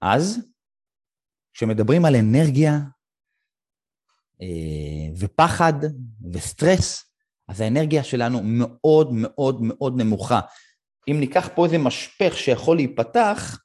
[0.00, 0.40] אז,
[1.54, 2.78] כשמדברים על אנרגיה
[5.18, 5.72] ופחד
[6.32, 7.04] וסטרס,
[7.48, 10.40] אז האנרגיה שלנו מאוד מאוד מאוד נמוכה.
[11.08, 13.58] אם ניקח פה איזה משפך שיכול להיפתח,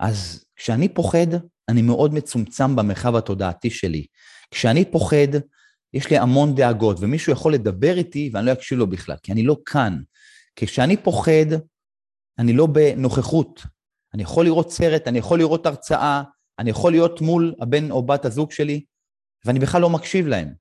[0.00, 1.26] אז כשאני פוחד,
[1.68, 4.06] אני מאוד מצומצם במרחב התודעתי שלי.
[4.50, 5.38] כשאני פוחד,
[5.94, 9.42] יש לי המון דאגות, ומישהו יכול לדבר איתי ואני לא אקשיב לו בכלל, כי אני
[9.42, 9.98] לא כאן.
[10.56, 11.46] כשאני פוחד,
[12.38, 13.62] אני לא בנוכחות.
[14.14, 16.22] אני יכול לראות סרט, אני יכול לראות הרצאה,
[16.58, 18.84] אני יכול להיות מול הבן או בת הזוג שלי,
[19.44, 20.54] ואני בכלל לא מקשיב להם.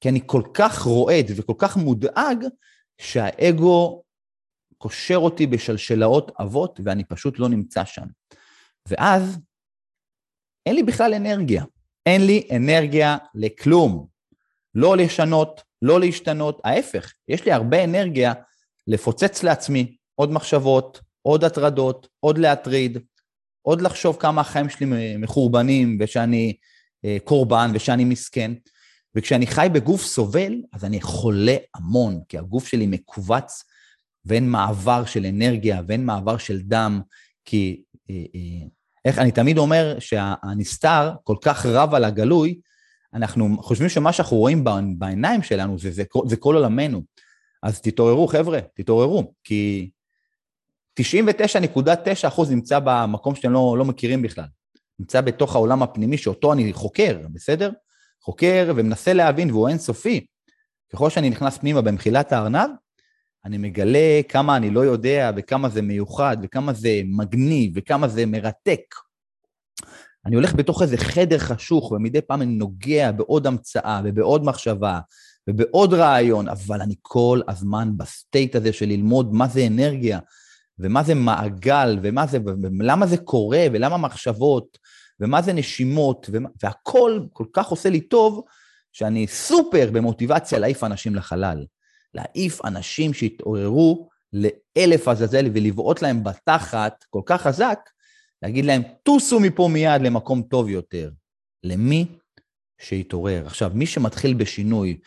[0.00, 2.44] כי אני כל כך רועד וכל כך מודאג,
[2.98, 4.02] שהאגו
[4.78, 8.06] קושר אותי בשלשלאות עבות, ואני פשוט לא נמצא שם.
[8.88, 9.38] ואז
[10.66, 11.64] אין לי בכלל אנרגיה.
[12.06, 14.06] אין לי אנרגיה לכלום.
[14.74, 18.32] לא לשנות, לא להשתנות, ההפך, יש לי הרבה אנרגיה
[18.86, 22.98] לפוצץ לעצמי עוד מחשבות, עוד הטרדות, עוד להטריד,
[23.62, 26.56] עוד לחשוב כמה החיים שלי מחורבנים ושאני
[27.24, 28.52] קורבן ושאני מסכן.
[29.16, 33.64] וכשאני חי בגוף סובל, אז אני חולה המון, כי הגוף שלי מכווץ
[34.24, 37.00] ואין מעבר של אנרגיה ואין מעבר של דם,
[37.44, 38.66] כי אה, אה,
[39.04, 42.60] איך, אני תמיד אומר שהנסתר כל כך רב על הגלוי,
[43.14, 44.64] אנחנו חושבים שמה שאנחנו רואים
[44.98, 47.02] בעיניים שלנו זה, זה, זה כל עולמנו.
[47.62, 49.90] אז תתעוררו, חבר'ה, תתעוררו, כי
[51.00, 54.46] 99.9% נמצא במקום שאתם לא, לא מכירים בכלל.
[54.98, 57.70] נמצא בתוך העולם הפנימי שאותו אני חוקר, בסדר?
[58.22, 60.26] חוקר ומנסה להבין והוא אינסופי.
[60.92, 62.70] ככל שאני נכנס פנימה במחילת הארנב,
[63.44, 68.94] אני מגלה כמה אני לא יודע וכמה זה מיוחד וכמה זה מגניב וכמה זה מרתק.
[70.26, 75.00] אני הולך בתוך איזה חדר חשוך ומדי פעם אני נוגע בעוד המצאה ובעוד מחשבה
[75.48, 80.18] ובעוד רעיון, אבל אני כל הזמן ב state הזה של ללמוד מה זה אנרגיה
[80.78, 82.38] ומה זה מעגל ומה זה,
[82.78, 84.78] ולמה זה קורה ולמה מחשבות
[85.20, 88.44] ומה זה נשימות, ומה, והכל כל כך עושה לי טוב
[88.92, 91.64] שאני סופר במוטיבציה להעיף אנשים לחלל.
[92.14, 97.78] להעיף אנשים שהתעוררו לעזאזל ולבעוט להם בתחת כל כך חזק,
[98.42, 101.10] להגיד להם, טוסו מפה מיד למקום טוב יותר.
[101.64, 102.06] למי
[102.80, 103.46] שהתעורר.
[103.46, 104.98] עכשיו, מי שמתחיל בשינוי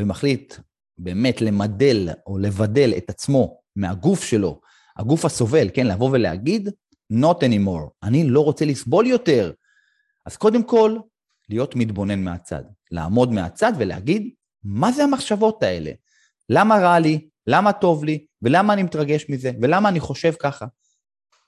[0.00, 0.54] ומחליט
[0.98, 4.60] באמת למדל או לבדל את עצמו מהגוף שלו,
[4.96, 6.68] הגוף הסובל, כן, לבוא ולהגיד,
[7.12, 9.52] not anymore, אני לא רוצה לסבול יותר.
[10.26, 10.96] אז קודם כל,
[11.48, 14.30] להיות מתבונן מהצד, לעמוד מהצד ולהגיד,
[14.64, 15.90] מה זה המחשבות האלה?
[16.48, 17.28] למה רע לי?
[17.46, 18.26] למה טוב לי?
[18.42, 19.50] ולמה אני מתרגש מזה?
[19.62, 20.66] ולמה אני חושב ככה?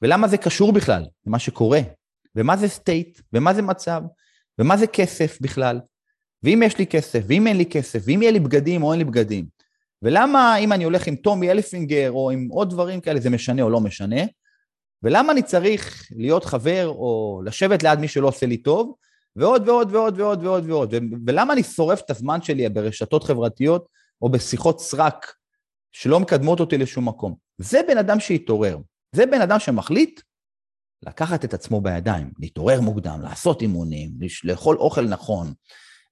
[0.02, 1.80] ולמה זה קשור בכלל למה שקורה?
[2.36, 3.20] ומה זה state?
[3.32, 4.02] ומה זה מצב?
[4.58, 5.80] ומה זה כסף בכלל?
[6.42, 9.04] ואם יש לי כסף, ואם אין לי כסף, ואם יהיה לי בגדים או אין לי
[9.04, 9.46] בגדים,
[10.02, 13.70] ולמה אם אני הולך עם טומי הילפיגר או עם עוד דברים כאלה זה משנה או
[13.70, 14.20] לא משנה,
[15.02, 18.94] ולמה אני צריך להיות חבר או לשבת ליד מי שלא עושה לי טוב,
[19.36, 20.94] ועוד ועוד ועוד ועוד ועוד ועוד,
[21.26, 23.86] ולמה אני שורף את הזמן שלי ברשתות חברתיות
[24.22, 25.34] או בשיחות סרק
[25.92, 27.34] שלא מקדמות אותי לשום מקום.
[27.58, 28.78] זה בן אדם שהתעורר,
[29.12, 30.20] זה בן אדם שמחליט
[31.02, 34.10] לקחת את עצמו בידיים, להתעורר מוקדם, לעשות אימונים,
[34.44, 35.52] לאכול אוכל נכון,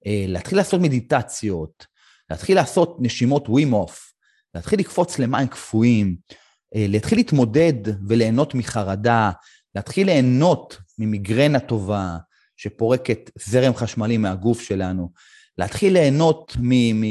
[0.07, 1.87] אה, להתחיל לעשות מדיטציות,
[2.31, 4.13] להתחיל לעשות נשימות ווים אוף,
[4.55, 6.17] להתחיל לקפוץ למים קפואים,
[6.75, 9.31] להתחיל להתמודד וליהנות מחרדה,
[9.75, 12.17] להתחיל ליהנות ממיגרנה טובה
[12.57, 15.13] שפורקת זרם חשמלי מהגוף שלנו,
[15.59, 17.01] להתחיל ליהנות מ...
[17.01, 17.05] מ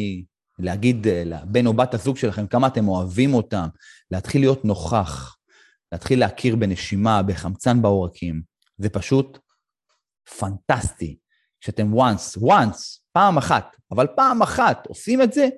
[0.60, 3.68] להגיד אה, לבן או בת הזוג שלכם כמה אתם אוהבים אותם,
[4.12, 5.38] להתחיל להיות נוכח,
[5.92, 8.42] להתחיל להכיר בנשימה, בחמצן בעורקים,
[8.78, 9.40] זה פשוט
[10.40, 11.18] פנטסטי.
[11.62, 15.50] כשאתם once, once, פעם אחת, אבל פעם אחת עושים את זה,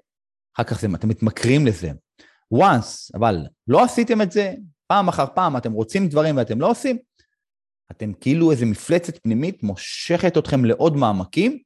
[0.56, 1.92] אחר כך זה, אתם מתמכרים לזה.
[2.54, 4.54] Once, אבל לא עשיתם את זה,
[4.88, 6.98] פעם אחר פעם אתם רוצים דברים ואתם לא עושים,
[7.92, 11.60] אתם כאילו איזה מפלצת פנימית מושכת אתכם לעוד מעמקים,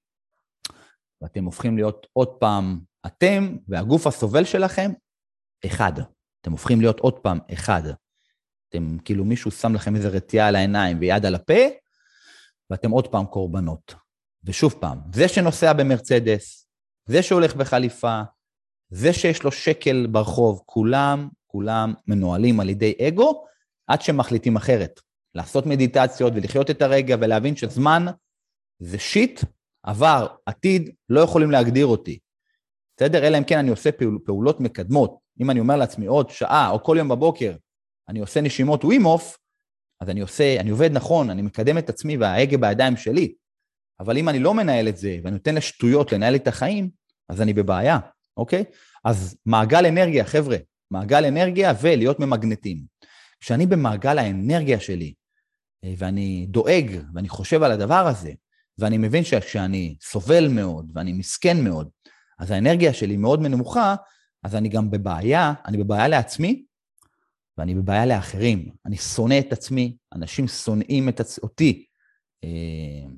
[1.22, 4.92] ואתם הופכים להיות עוד פעם, אתם והגוף הסובל שלכם,
[5.66, 5.94] אחד.
[6.42, 7.82] אתם הופכים להיות עוד פעם אחד.
[8.70, 11.64] אתם, כאילו מישהו שם לכם איזה רתיעה על העיניים ויד על הפה,
[12.70, 13.96] ואתם עוד פעם קורבנות.
[14.44, 16.68] ושוב פעם, זה שנוסע במרצדס,
[17.06, 18.22] זה שהולך בחליפה,
[18.94, 23.46] זה שיש לו שקל ברחוב, כולם, כולם מנוהלים על ידי אגו,
[23.88, 25.00] עד שמחליטים אחרת.
[25.36, 28.06] לעשות מדיטציות ולחיות את הרגע ולהבין שזמן
[28.80, 29.42] זה שיט,
[29.84, 32.20] עבר, עתיד, לא יכולים להגדיר אותי.
[32.98, 33.28] בסדר?
[33.28, 35.18] אלא אם כן אני עושה פעול, פעולות מקדמות.
[35.42, 37.56] אם אני אומר לעצמי עוד שעה או כל יום בבוקר,
[38.10, 39.38] אני עושה נשימות ווים אוף,
[40.02, 43.34] אז אני עושה, אני עובד נכון, אני מקדם את עצמי וההגה בידיים שלי.
[44.00, 46.90] אבל אם אני לא מנהל את זה ואני נותן לשטויות לנהל את החיים,
[47.30, 48.00] אז אני בבעיה,
[48.38, 48.64] אוקיי?
[49.06, 50.58] אז מעגל אנרגיה, חבר'ה,
[50.92, 52.86] מעגל אנרגיה ולהיות ממגנטים.
[53.40, 55.14] כשאני במעגל האנרגיה שלי,
[55.84, 58.32] אה, ואני דואג ואני חושב על הדבר הזה,
[58.78, 61.90] ואני מבין שכשאני סובל מאוד ואני מסכן מאוד,
[62.40, 63.96] אז האנרגיה שלי מאוד נמוכה,
[64.44, 66.66] אז אני גם בבעיה, אני בבעיה לעצמי,
[67.58, 68.70] ואני בבעיה לאחרים.
[68.86, 71.40] אני שונא את עצמי, אנשים שונאים את עצ...
[71.40, 71.86] אותי,
[72.44, 73.10] אה,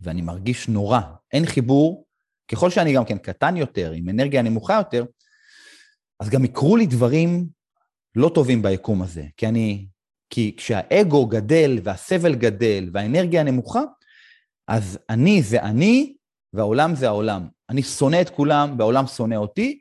[0.00, 1.00] ואני מרגיש נורא.
[1.32, 2.04] אין חיבור,
[2.52, 5.04] ככל שאני גם כן קטן יותר, עם אנרגיה נמוכה יותר,
[6.20, 7.46] אז גם יקרו לי דברים
[8.16, 9.24] לא טובים ביקום הזה.
[9.36, 9.86] כי אני,
[10.30, 13.82] כי כשהאגו גדל והסבל גדל והאנרגיה נמוכה,
[14.68, 16.14] אז אני זה אני
[16.52, 17.48] והעולם זה העולם.
[17.68, 19.80] אני שונא את כולם והעולם שונא אותי,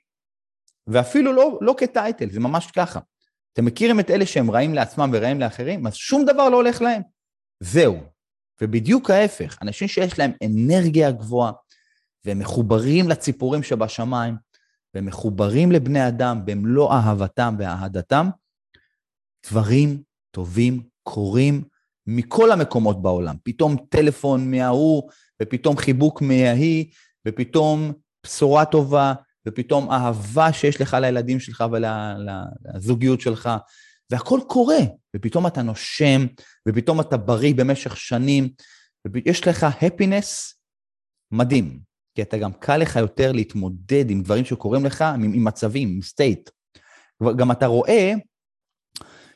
[0.88, 3.00] ואפילו לא, לא כטייטל, זה ממש ככה.
[3.54, 5.88] אתם מכירים את אלה שהם רעים לעצמם ורעים לאחרים?
[5.88, 7.02] אז שום דבר לא הולך להם.
[7.60, 7.98] זהו.
[8.62, 11.52] ובדיוק ההפך, אנשים שיש להם אנרגיה גבוהה,
[12.26, 14.36] והם מחוברים לציפורים שבשמיים,
[14.94, 18.30] והם מחוברים לבני אדם במלוא אהבתם ואהדתם,
[19.50, 20.02] דברים
[20.32, 21.64] טובים קורים
[22.08, 23.36] מכל המקומות בעולם.
[23.44, 25.10] פתאום טלפון מההוא,
[25.42, 26.86] ופתאום חיבוק מההיא,
[27.28, 27.94] ופתאום
[28.26, 29.14] בשורה טובה,
[29.48, 33.50] ופתאום אהבה שיש לך לילדים שלך ולזוגיות שלך,
[34.12, 34.80] והכל קורה,
[35.16, 36.26] ופתאום אתה נושם,
[36.68, 38.50] ופתאום אתה בריא במשך שנים,
[39.14, 40.60] ויש לך happiness
[41.32, 41.80] מדהים,
[42.20, 46.02] כי אתה גם קל לך יותר להתמודד עם דברים שקורים לך, עם, עם מצבים, עם
[46.02, 46.50] state.
[47.38, 48.14] גם אתה רואה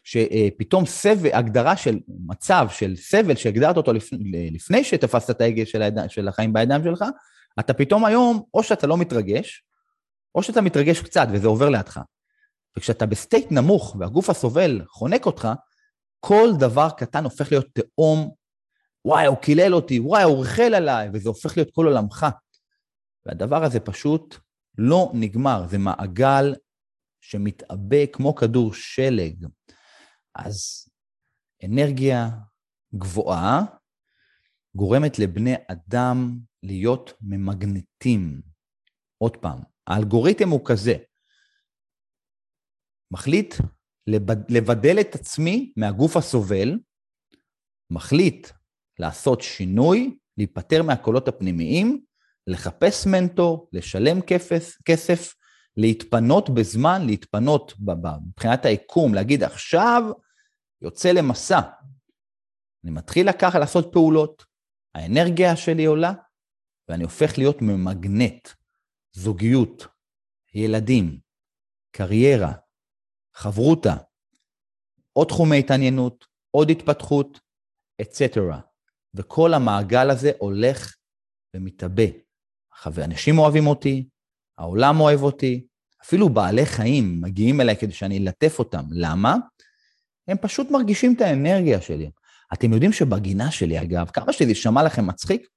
[0.03, 5.81] שפתאום סבל, הגדרה של מצב, של סבל שהגדרת אותו לפני, לפני שתפסת את ההגה של,
[5.81, 5.93] היד...
[6.07, 7.05] של החיים בידיים שלך,
[7.59, 9.63] אתה פתאום היום, או שאתה לא מתרגש,
[10.35, 11.99] או שאתה מתרגש קצת וזה עובר לידך.
[12.77, 15.47] וכשאתה ב state נמוך והגוף הסובל חונק אותך,
[16.19, 18.31] כל דבר קטן הופך להיות תהום,
[19.05, 22.25] וואי, הוא קילל אותי, וואי, הוא ריכל עליי, וזה הופך להיות כל עולמך.
[23.25, 24.35] והדבר הזה פשוט
[24.77, 26.55] לא נגמר, זה מעגל
[27.21, 29.45] שמתעבה כמו כדור שלג.
[30.35, 30.87] אז
[31.65, 32.29] אנרגיה
[32.95, 33.61] גבוהה
[34.75, 38.41] גורמת לבני אדם להיות ממגנטים.
[39.17, 40.93] עוד פעם, האלגוריתם הוא כזה,
[43.11, 43.55] מחליט
[44.49, 46.79] לבדל את עצמי מהגוף הסובל,
[47.91, 48.47] מחליט
[48.99, 52.05] לעשות שינוי, להיפטר מהקולות הפנימיים,
[52.47, 55.35] לחפש מנטור, לשלם כסף, כסף
[55.77, 57.73] להתפנות בזמן, להתפנות
[58.27, 60.03] מבחינת היקום, להגיד עכשיו
[60.81, 61.59] יוצא למסע.
[62.83, 64.45] אני מתחיל לקחת לעשות פעולות,
[64.95, 66.13] האנרגיה שלי עולה,
[66.89, 68.49] ואני הופך להיות ממגנט,
[69.13, 69.87] זוגיות,
[70.53, 71.19] ילדים,
[71.91, 72.53] קריירה,
[73.35, 73.95] חברותה,
[75.13, 77.39] עוד תחומי התעניינות, עוד התפתחות,
[78.01, 78.59] אצטרה.
[79.13, 80.95] וכל המעגל הזה הולך
[81.55, 82.03] ומתאבא.
[82.97, 84.05] אנשים אוהבים אותי,
[84.57, 85.65] העולם אוהב אותי,
[86.03, 88.83] אפילו בעלי חיים מגיעים אליי כדי שאני אלטף אותם.
[88.91, 89.37] למה?
[90.27, 92.09] הם פשוט מרגישים את האנרגיה שלי.
[92.53, 95.47] אתם יודעים שבגינה שלי, אגב, כמה שזה יישמע לכם מצחיק,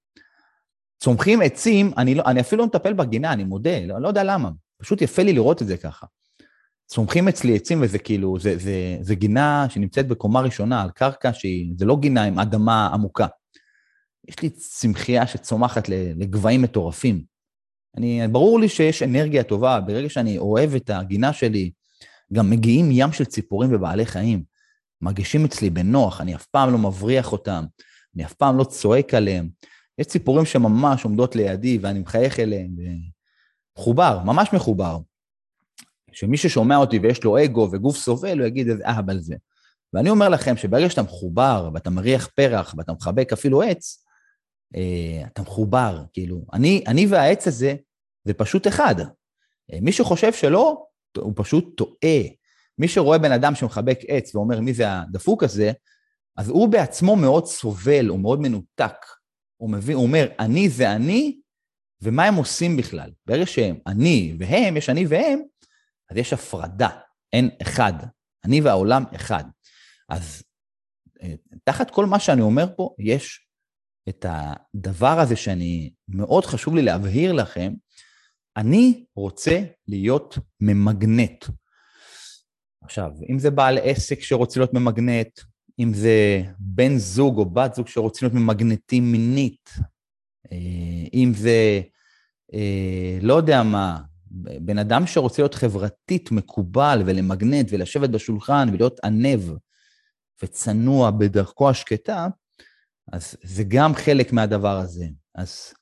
[1.00, 4.50] צומחים עצים, אני, לא, אני אפילו לא מטפל בגינה, אני מודה, לא, לא יודע למה.
[4.78, 6.06] פשוט יפה לי לראות את זה ככה.
[6.86, 11.74] צומחים אצלי עצים וזה כאילו, זה, זה, זה גינה שנמצאת בקומה ראשונה על קרקע שהיא,
[11.78, 13.26] זה לא גינה עם אדמה עמוקה.
[14.28, 17.24] יש לי צמחייה שצומחת לגבהים מטורפים.
[17.96, 21.70] אני, ברור לי שיש אנרגיה טובה, ברגע שאני אוהב את הגינה שלי,
[22.32, 24.42] גם מגיעים ים של ציפורים ובעלי חיים.
[25.00, 27.64] מרגישים אצלי בנוח, אני אף פעם לא מבריח אותם,
[28.14, 29.48] אני אף פעם לא צועק עליהם.
[29.98, 32.70] יש ציפורים שממש עומדות לידי ואני מחייך אליהם,
[33.78, 34.98] מחובר, ממש מחובר.
[36.12, 39.34] שמי ששומע אותי ויש לו אגו וגוף סובל, הוא יגיד איזה אהב על זה.
[39.92, 44.05] ואני אומר לכם שברגע שאתה מחובר ואתה מריח פרח ואתה מחבק אפילו עץ,
[45.26, 46.44] אתה מחובר, כאילו.
[46.52, 47.74] אני, אני והעץ הזה,
[48.24, 48.94] זה פשוט אחד.
[49.72, 50.86] אה, מי שחושב שלא,
[51.18, 52.22] הוא פשוט טועה.
[52.78, 55.72] מי שרואה בן אדם שמחבק עץ ואומר מי זה הדפוק הזה,
[56.36, 58.96] אז הוא בעצמו מאוד סובל, הוא מאוד מנותק.
[59.56, 61.40] הוא, מבין, הוא אומר, אני זה אני,
[62.02, 63.10] ומה הם עושים בכלל?
[63.26, 65.40] ברגע שהם אני והם, יש אני והם,
[66.10, 66.88] אז יש הפרדה,
[67.32, 67.92] אין אחד.
[68.44, 69.44] אני והעולם אחד.
[70.08, 70.42] אז
[71.22, 73.45] אה, תחת כל מה שאני אומר פה, יש
[74.08, 77.72] את הדבר הזה שאני, מאוד חשוב לי להבהיר לכם,
[78.56, 81.44] אני רוצה להיות ממגנט.
[82.82, 85.40] עכשיו, אם זה בעל עסק שרוצה להיות ממגנט,
[85.78, 89.70] אם זה בן זוג או בת זוג שרוצים להיות ממגנטים מינית,
[90.52, 91.80] אה, אם זה,
[92.54, 94.00] אה, לא יודע מה,
[94.60, 99.40] בן אדם שרוצה להיות חברתית מקובל ולמגנט ולשבת בשולחן ולהיות ענב
[100.42, 102.28] וצנוע בדרכו השקטה,
[103.12, 105.06] אז זה גם חלק מהדבר הזה.
[105.34, 105.74] אז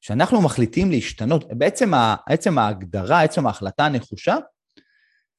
[0.00, 4.36] כשאנחנו מחליטים להשתנות, בעצם, ה, בעצם ההגדרה, עצם ההחלטה הנחושה,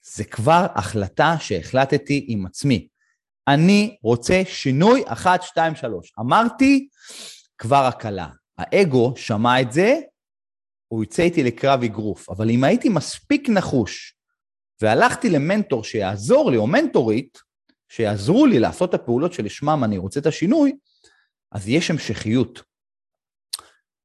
[0.01, 2.87] זה כבר החלטה שהחלטתי עם עצמי.
[3.47, 6.13] אני רוצה שינוי 1, 2, 3.
[6.19, 6.87] אמרתי,
[7.57, 8.27] כבר הקלה.
[8.57, 9.99] האגו שמע את זה,
[10.87, 12.29] הוא יצא איתי לקרב אגרוף.
[12.29, 14.15] אבל אם הייתי מספיק נחוש
[14.81, 17.37] והלכתי למנטור שיעזור לי, או מנטורית,
[17.89, 20.75] שיעזרו לי לעשות את הפעולות שלשמם אני רוצה את השינוי,
[21.51, 22.63] אז יש המשכיות.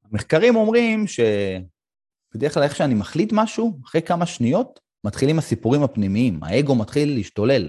[0.05, 6.75] המחקרים אומרים שבדרך כלל איך שאני מחליט משהו, אחרי כמה שניות, מתחילים הסיפורים הפנימיים, האגו
[6.75, 7.69] מתחיל להשתולל.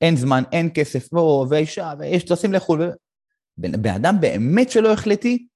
[0.00, 2.90] אין זמן, אין כסף, בוא, ואישה, ויש טסים לחו"ל.
[3.58, 5.46] בן אדם באמת שלא החלטי,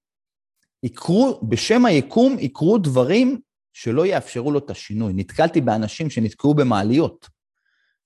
[0.82, 3.40] יקרו, בשם היקום יקרו דברים
[3.72, 5.12] שלא יאפשרו לו את השינוי.
[5.16, 7.28] נתקלתי באנשים שנתקעו במעליות,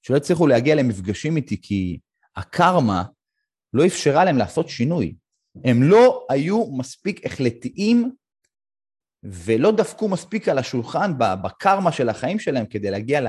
[0.03, 1.99] שלא הצליחו להגיע למפגשים איתי כי
[2.37, 3.05] הקרמה
[3.73, 5.15] לא אפשרה להם לעשות שינוי.
[5.65, 8.13] הם לא היו מספיק החלטיים
[9.23, 13.21] ולא דפקו מספיק על השולחן בקרמה של החיים שלהם כדי להגיע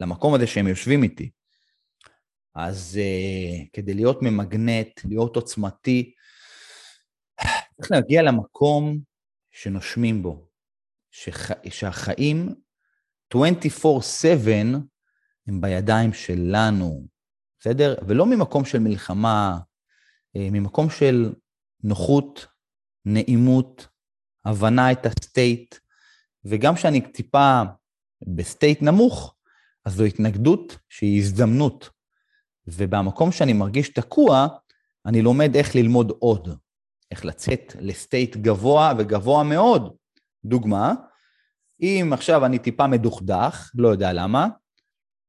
[0.00, 1.30] למקום הזה שהם יושבים איתי.
[2.54, 6.14] אז uh, כדי להיות ממגנט, להיות עוצמתי,
[7.76, 8.98] צריך להגיע למקום
[9.50, 10.46] שנושמים בו,
[11.10, 11.50] שח...
[11.68, 12.54] שהחיים
[13.34, 13.38] 24/7
[15.46, 17.06] הם בידיים שלנו,
[17.60, 17.94] בסדר?
[18.08, 19.58] ולא ממקום של מלחמה,
[20.36, 21.32] אה, ממקום של
[21.82, 22.46] נוחות,
[23.04, 23.88] נעימות,
[24.44, 25.74] הבנה את ה state,
[26.44, 27.62] וגם כשאני טיפה
[28.26, 29.34] ב state נמוך,
[29.84, 31.90] אז זו התנגדות שהיא הזדמנות.
[32.66, 34.46] ובמקום שאני מרגיש תקוע,
[35.06, 36.48] אני לומד איך ללמוד עוד,
[37.10, 39.96] איך לצאת לסטייט גבוה וגבוה מאוד.
[40.44, 40.94] דוגמה,
[41.80, 44.46] אם עכשיו אני טיפה מדוכדך, לא יודע למה,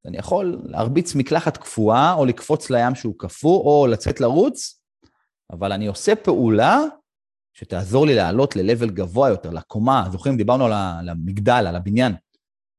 [0.06, 4.78] אני יכול להרביץ מקלחת קפואה, או לקפוץ לים שהוא קפוא, או לצאת לרוץ,
[5.52, 6.80] אבל אני עושה פעולה
[7.54, 10.08] שתעזור לי לעלות ל-level גבוה יותר, לקומה.
[10.12, 12.14] זוכרים, דיברנו על המגדל, על הבניין.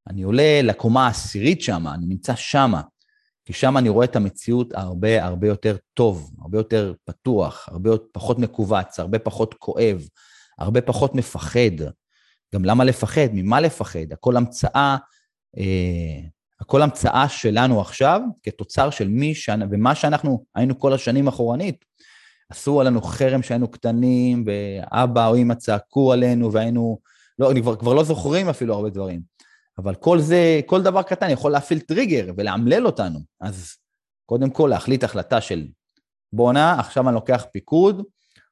[0.09, 2.73] אני עולה לקומה העשירית שם, אני נמצא שם,
[3.45, 8.39] כי שם אני רואה את המציאות הרבה הרבה יותר טוב, הרבה יותר פתוח, הרבה פחות
[8.39, 10.09] מכווץ, הרבה פחות כואב,
[10.59, 11.77] הרבה פחות מפחד.
[12.55, 13.29] גם למה לפחד?
[13.33, 14.13] ממה לפחד?
[14.13, 14.97] הכל המצאה,
[15.59, 16.21] אה,
[16.61, 19.51] הכל המצאה שלנו עכשיו, כתוצר של מי ש...
[19.71, 21.85] ומה שאנחנו היינו כל השנים אחורנית.
[22.51, 26.99] עשו עלינו חרם כשהיינו קטנים, ואבא או אמא צעקו עלינו, והיינו...
[27.39, 29.21] לא, כבר, כבר לא זוכרים אפילו הרבה דברים.
[29.79, 33.19] אבל כל זה, כל דבר קטן יכול להפעיל טריגר ולאמלל אותנו.
[33.41, 33.77] אז
[34.27, 35.67] קודם כל להחליט החלטה של
[36.33, 38.03] בואנה, עכשיו אני לוקח פיקוד,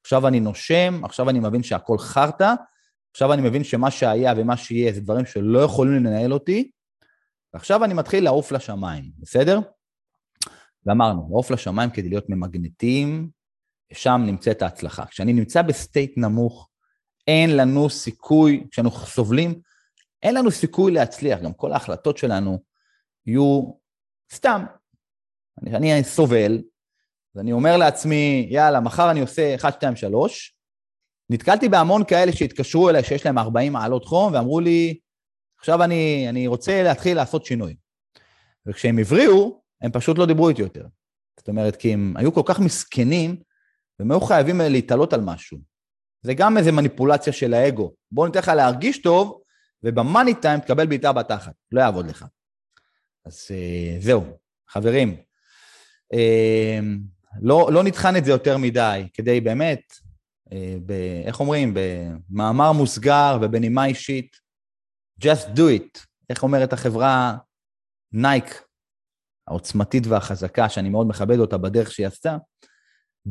[0.00, 2.54] עכשיו אני נושם, עכשיו אני מבין שהכל חרטא,
[3.10, 6.70] עכשיו אני מבין שמה שהיה ומה שיהיה זה דברים שלא יכולים לנהל אותי,
[7.54, 9.60] ועכשיו אני מתחיל לעוף לשמיים, בסדר?
[10.86, 13.30] ואמרנו, לעוף לשמיים כדי להיות ממגנטים,
[13.92, 15.06] שם נמצאת ההצלחה.
[15.06, 16.68] כשאני נמצא ב state נמוך,
[17.26, 19.60] אין לנו סיכוי, כשאנחנו סובלים,
[20.22, 22.58] אין לנו סיכוי להצליח, גם כל ההחלטות שלנו
[23.26, 23.62] יהיו
[24.32, 24.64] סתם.
[25.62, 26.62] אני, אני סובל,
[27.34, 30.54] ואני אומר לעצמי, יאללה, מחר אני עושה 1, 2, 3.
[31.30, 34.98] נתקלתי בהמון כאלה שהתקשרו אליי שיש להם 40 מעלות חום, ואמרו לי,
[35.58, 37.76] עכשיו אני, אני רוצה להתחיל לעשות שינוי.
[38.66, 40.86] וכשהם הבריאו, הם פשוט לא דיברו איתי יותר.
[41.38, 43.36] זאת אומרת, כי הם היו כל כך מסכנים,
[43.98, 45.58] והם היו חייבים להתעלות על משהו.
[46.22, 47.94] זה גם איזה מניפולציה של האגו.
[48.12, 49.40] בוא ניתן לך להרגיש טוב,
[49.82, 52.24] ובמאני טיים תקבל בעיטה בתחת, לא יעבוד לך.
[53.26, 54.24] אז uh, זהו,
[54.68, 55.16] חברים,
[56.14, 56.84] uh,
[57.40, 59.82] לא, לא נטחן את זה יותר מדי, כדי באמת,
[60.86, 60.92] ב,
[61.24, 64.36] איך אומרים, במאמר מוסגר ובנימה אישית,
[65.24, 67.36] just do it, איך אומרת החברה
[68.12, 68.62] נייק,
[69.48, 72.36] העוצמתית והחזקה, שאני מאוד מכבד אותה בדרך שהיא עשתה,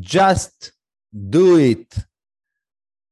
[0.01, 0.71] just
[1.13, 2.01] do it.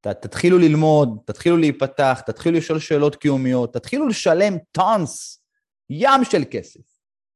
[0.02, 5.44] ת, תתחילו ללמוד, תתחילו להיפתח, תתחילו לשאול שאלות קיומיות, תתחילו לשלם tons,
[5.90, 6.82] ים של כסף,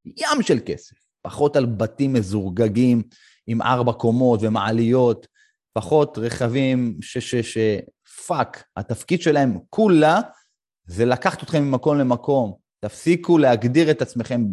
[0.06, 0.96] ים של כסף.
[1.22, 3.02] פחות על בתים מזורגגים
[3.46, 5.26] עם ארבע קומות ומעליות,
[5.72, 7.18] פחות רכבים ש...
[7.18, 7.58] ש, ש
[8.26, 10.20] fuck, התפקיד שלהם כולה
[10.84, 12.54] זה לקחת אתכם ממקום למקום.
[12.80, 14.44] תפסיקו להגדיר את עצמכם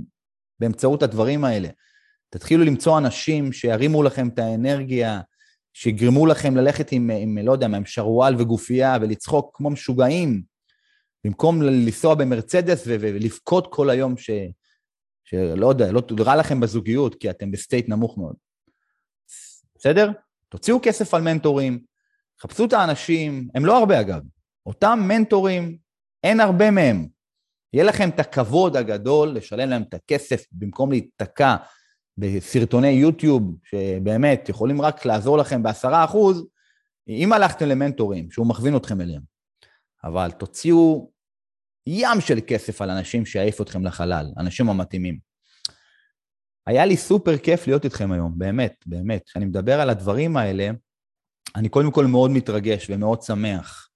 [0.60, 1.70] באמצעות הדברים האלה.
[2.30, 5.21] תתחילו למצוא אנשים שירימו לכם את האנרגיה,
[5.73, 10.43] שיגרמו לכם ללכת עם, עם לא יודע עם שרוואל וגופייה ולצחוק כמו משוגעים,
[11.23, 14.30] במקום לנסוע במרצדס ולבכות כל היום ש...
[15.23, 18.36] שלא יודע, לא רע לכם בזוגיות, כי אתם ב state נמוך מאוד.
[19.75, 20.11] בסדר?
[20.49, 21.80] תוציאו כסף על מנטורים,
[22.41, 24.21] חפשו את האנשים, הם לא הרבה אגב,
[24.65, 25.78] אותם מנטורים,
[26.23, 27.07] אין הרבה מהם.
[27.73, 31.55] יהיה לכם את הכבוד הגדול לשלם להם את הכסף במקום להיתקע
[32.18, 36.47] בסרטוני יוטיוב, שבאמת יכולים רק לעזור לכם בעשרה אחוז,
[37.07, 39.22] אם הלכתם למנטורים, שהוא מכווין אתכם אליהם.
[40.03, 41.11] אבל תוציאו
[41.88, 45.20] ים של כסף על אנשים שיעיפו אתכם לחלל, אנשים המתאימים.
[46.68, 49.24] היה לי סופר כיף להיות איתכם היום, באמת, באמת.
[49.26, 50.70] כשאני מדבר על הדברים האלה,
[51.55, 53.89] אני קודם כל מאוד מתרגש ומאוד שמח.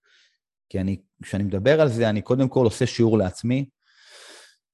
[0.70, 3.66] כי אני, כשאני מדבר על זה, אני קודם כל עושה שיעור לעצמי,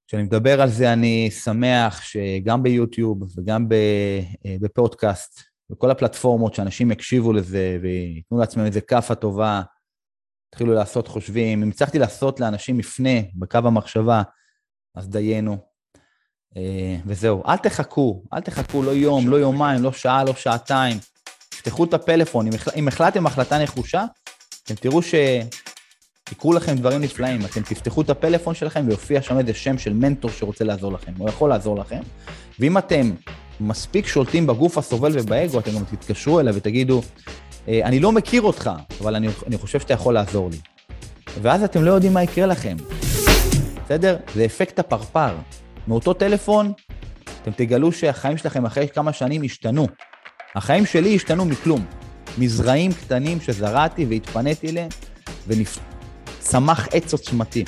[0.07, 7.33] כשאני מדבר על זה, אני שמח שגם ביוטיוב וגם אה, בפודקאסט, בכל הפלטפורמות, שאנשים יקשיבו
[7.33, 9.61] לזה וייתנו לעצמם איזה כאפה טובה,
[10.49, 11.63] התחילו לעשות חושבים.
[11.63, 14.21] אם הצלחתי לעשות לאנשים מפנה בקו המחשבה,
[14.95, 15.57] אז דיינו.
[16.57, 20.97] אה, וזהו, אל תחכו, אל תחכו לא יום, לא יומיים, לא שעה, לא שעתיים.
[21.49, 22.45] תפתחו את הפלאפון,
[22.75, 24.05] אם החלטתם החלטה נחושה,
[24.63, 25.13] אתם תראו ש...
[26.32, 30.32] יקרו לכם דברים נפלאים, אתם תפתחו את הפלאפון שלכם ויופיע שם איזה שם של מנטור
[30.32, 31.99] שרוצה לעזור לכם, הוא יכול לעזור לכם,
[32.59, 33.11] ואם אתם
[33.59, 37.01] מספיק שולטים בגוף הסובל ובאגו, אתם גם תתקשרו אליו ותגידו,
[37.67, 38.71] אה, אני לא מכיר אותך,
[39.01, 40.57] אבל אני, אני חושב שאתה יכול לעזור לי.
[41.41, 42.78] ואז אתם לא יודעים מה יקרה לכם.
[43.86, 44.17] בסדר?
[44.36, 45.36] זה אפקט הפרפר.
[45.88, 46.73] מאותו טלפון,
[47.41, 49.88] אתם תגלו שהחיים שלכם אחרי כמה שנים השתנו.
[50.55, 51.86] החיים שלי השתנו מכלום.
[52.38, 54.89] מזרעים קטנים שזרעתי והתפניתי אליהם,
[56.47, 57.63] וצמח עץ עוצמתי.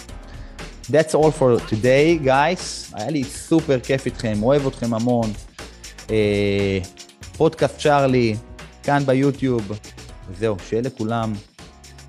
[0.83, 2.93] That's all for today, guys.
[2.93, 5.31] היה לי סופר כיף איתכם, אוהב אתכם המון.
[6.09, 6.79] אה,
[7.37, 8.35] פודקאסט צ'ארלי,
[8.83, 9.71] כאן ביוטיוב.
[10.29, 11.33] וזהו, שיהיה לכולם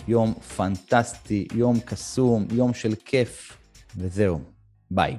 [0.09, 3.57] יום פנטסטי, יום קסום, יום של כיף,
[3.97, 4.41] וזהו,
[4.91, 5.17] ביי.